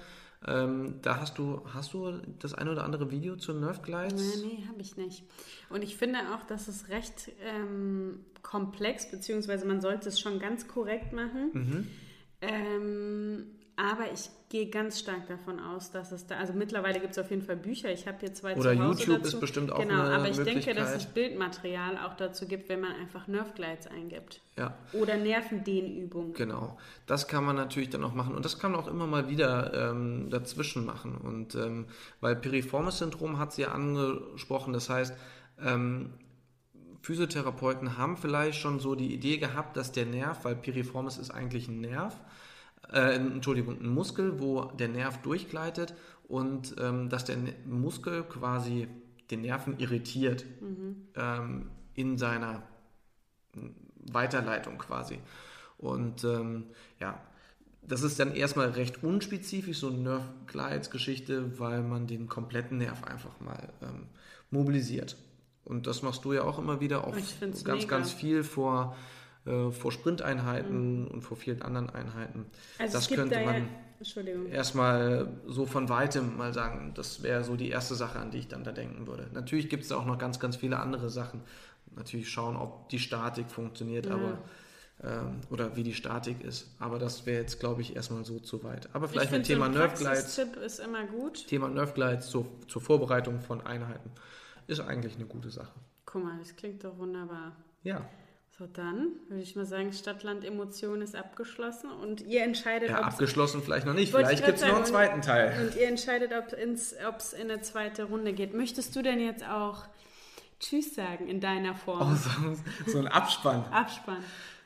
[0.47, 4.37] Ähm, da hast du, hast du das eine oder andere Video zu Nerve Glides?
[4.37, 5.23] Nee, nee, habe ich nicht.
[5.69, 10.67] Und ich finde auch, dass es recht ähm, komplex, beziehungsweise man sollte es schon ganz
[10.67, 11.49] korrekt machen.
[11.53, 11.87] Mhm.
[12.41, 17.17] Ähm, aber ich gehe ganz stark davon aus, dass es da, also mittlerweile gibt es
[17.17, 17.89] auf jeden Fall Bücher.
[17.91, 19.35] Ich habe hier zwei Oder zu Hause YouTube dazu.
[19.35, 22.81] ist bestimmt auch genau, eine aber ich denke, dass es Bildmaterial auch dazu gibt, wenn
[22.81, 24.41] man einfach Nerve Glides eingibt.
[24.57, 24.75] Ja.
[24.91, 26.33] Oder Nervendehnübungen.
[26.33, 29.29] Genau, das kann man natürlich dann auch machen und das kann man auch immer mal
[29.29, 31.15] wieder ähm, dazwischen machen.
[31.15, 31.85] Und ähm,
[32.19, 35.13] weil Piriformis-Syndrom hat sie ja angesprochen, das heißt,
[35.63, 36.13] ähm,
[37.01, 41.69] Physiotherapeuten haben vielleicht schon so die Idee gehabt, dass der Nerv, weil Piriformis ist eigentlich
[41.69, 42.19] ein Nerv,
[42.91, 45.93] äh, Entschuldigung, ein Muskel, wo der Nerv durchgleitet
[46.27, 48.87] und ähm, dass der Muskel quasi
[49.31, 51.07] den Nerven irritiert mhm.
[51.15, 52.63] ähm, in seiner
[54.11, 55.19] Weiterleitung quasi.
[55.77, 56.65] Und ähm,
[56.99, 57.19] ja,
[57.81, 63.39] das ist dann erstmal recht unspezifisch, so eine Nerf-Glides-Geschichte, weil man den kompletten Nerv einfach
[63.39, 64.07] mal ähm,
[64.51, 65.15] mobilisiert.
[65.63, 67.85] Und das machst du ja auch immer wieder, auch ganz, mega.
[67.85, 68.95] ganz viel vor,
[69.45, 71.07] äh, vor Sprinteinheiten mhm.
[71.07, 72.45] und vor vielen anderen Einheiten.
[72.77, 73.67] Also das könnte da man
[74.01, 78.39] ja, erstmal so von weitem mal sagen, das wäre so die erste Sache, an die
[78.39, 79.27] ich dann da denken würde.
[79.33, 81.41] Natürlich gibt es da auch noch ganz, ganz viele andere Sachen.
[81.95, 84.13] Natürlich schauen, ob die Statik funktioniert, ja.
[84.13, 84.39] aber
[85.01, 86.75] ähm, oder wie die Statik ist.
[86.79, 88.89] Aber das wäre jetzt, glaube ich, erstmal so zu weit.
[88.93, 90.35] Aber vielleicht mit Thema so Nerf Glides.
[90.35, 91.47] Tipp ist immer gut.
[91.47, 94.11] Thema Nerf Glides zur, zur Vorbereitung von Einheiten
[94.67, 95.71] ist eigentlich eine gute Sache.
[96.05, 97.55] Guck mal, das klingt doch wunderbar.
[97.83, 98.07] Ja.
[98.59, 103.85] So, dann würde ich mal sagen, Stadtland-Emotion ist abgeschlossen und ihr entscheidet, Ja, abgeschlossen vielleicht
[103.85, 104.11] noch nicht.
[104.11, 105.55] Vielleicht gibt es noch einen zweiten Teil.
[105.61, 106.51] Und ihr entscheidet, ob
[107.19, 108.53] es in eine zweite Runde geht.
[108.53, 109.85] Möchtest du denn jetzt auch
[110.59, 112.11] Tschüss sagen in deiner Form?
[112.11, 112.15] Oh,
[112.85, 113.63] so, so ein Abspann.
[113.71, 114.21] Abspann.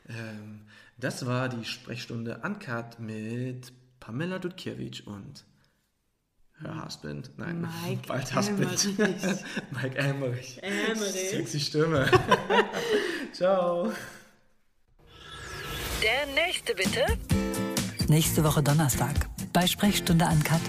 [0.08, 0.62] Ähm,
[0.98, 5.44] das war die Sprechstunde Uncut mit Pamela Dudkiewicz und
[6.60, 7.30] Her Husband.
[7.36, 8.98] Nein, Mike bald Husband.
[9.70, 10.58] Mike Emmerich.
[10.62, 11.30] Emmerich.
[11.30, 12.10] Sexy Stimme.
[13.34, 13.90] Ciao.
[16.00, 17.04] Der nächste bitte.
[18.08, 20.60] Nächste Woche Donnerstag bei Sprechstunde Uncut.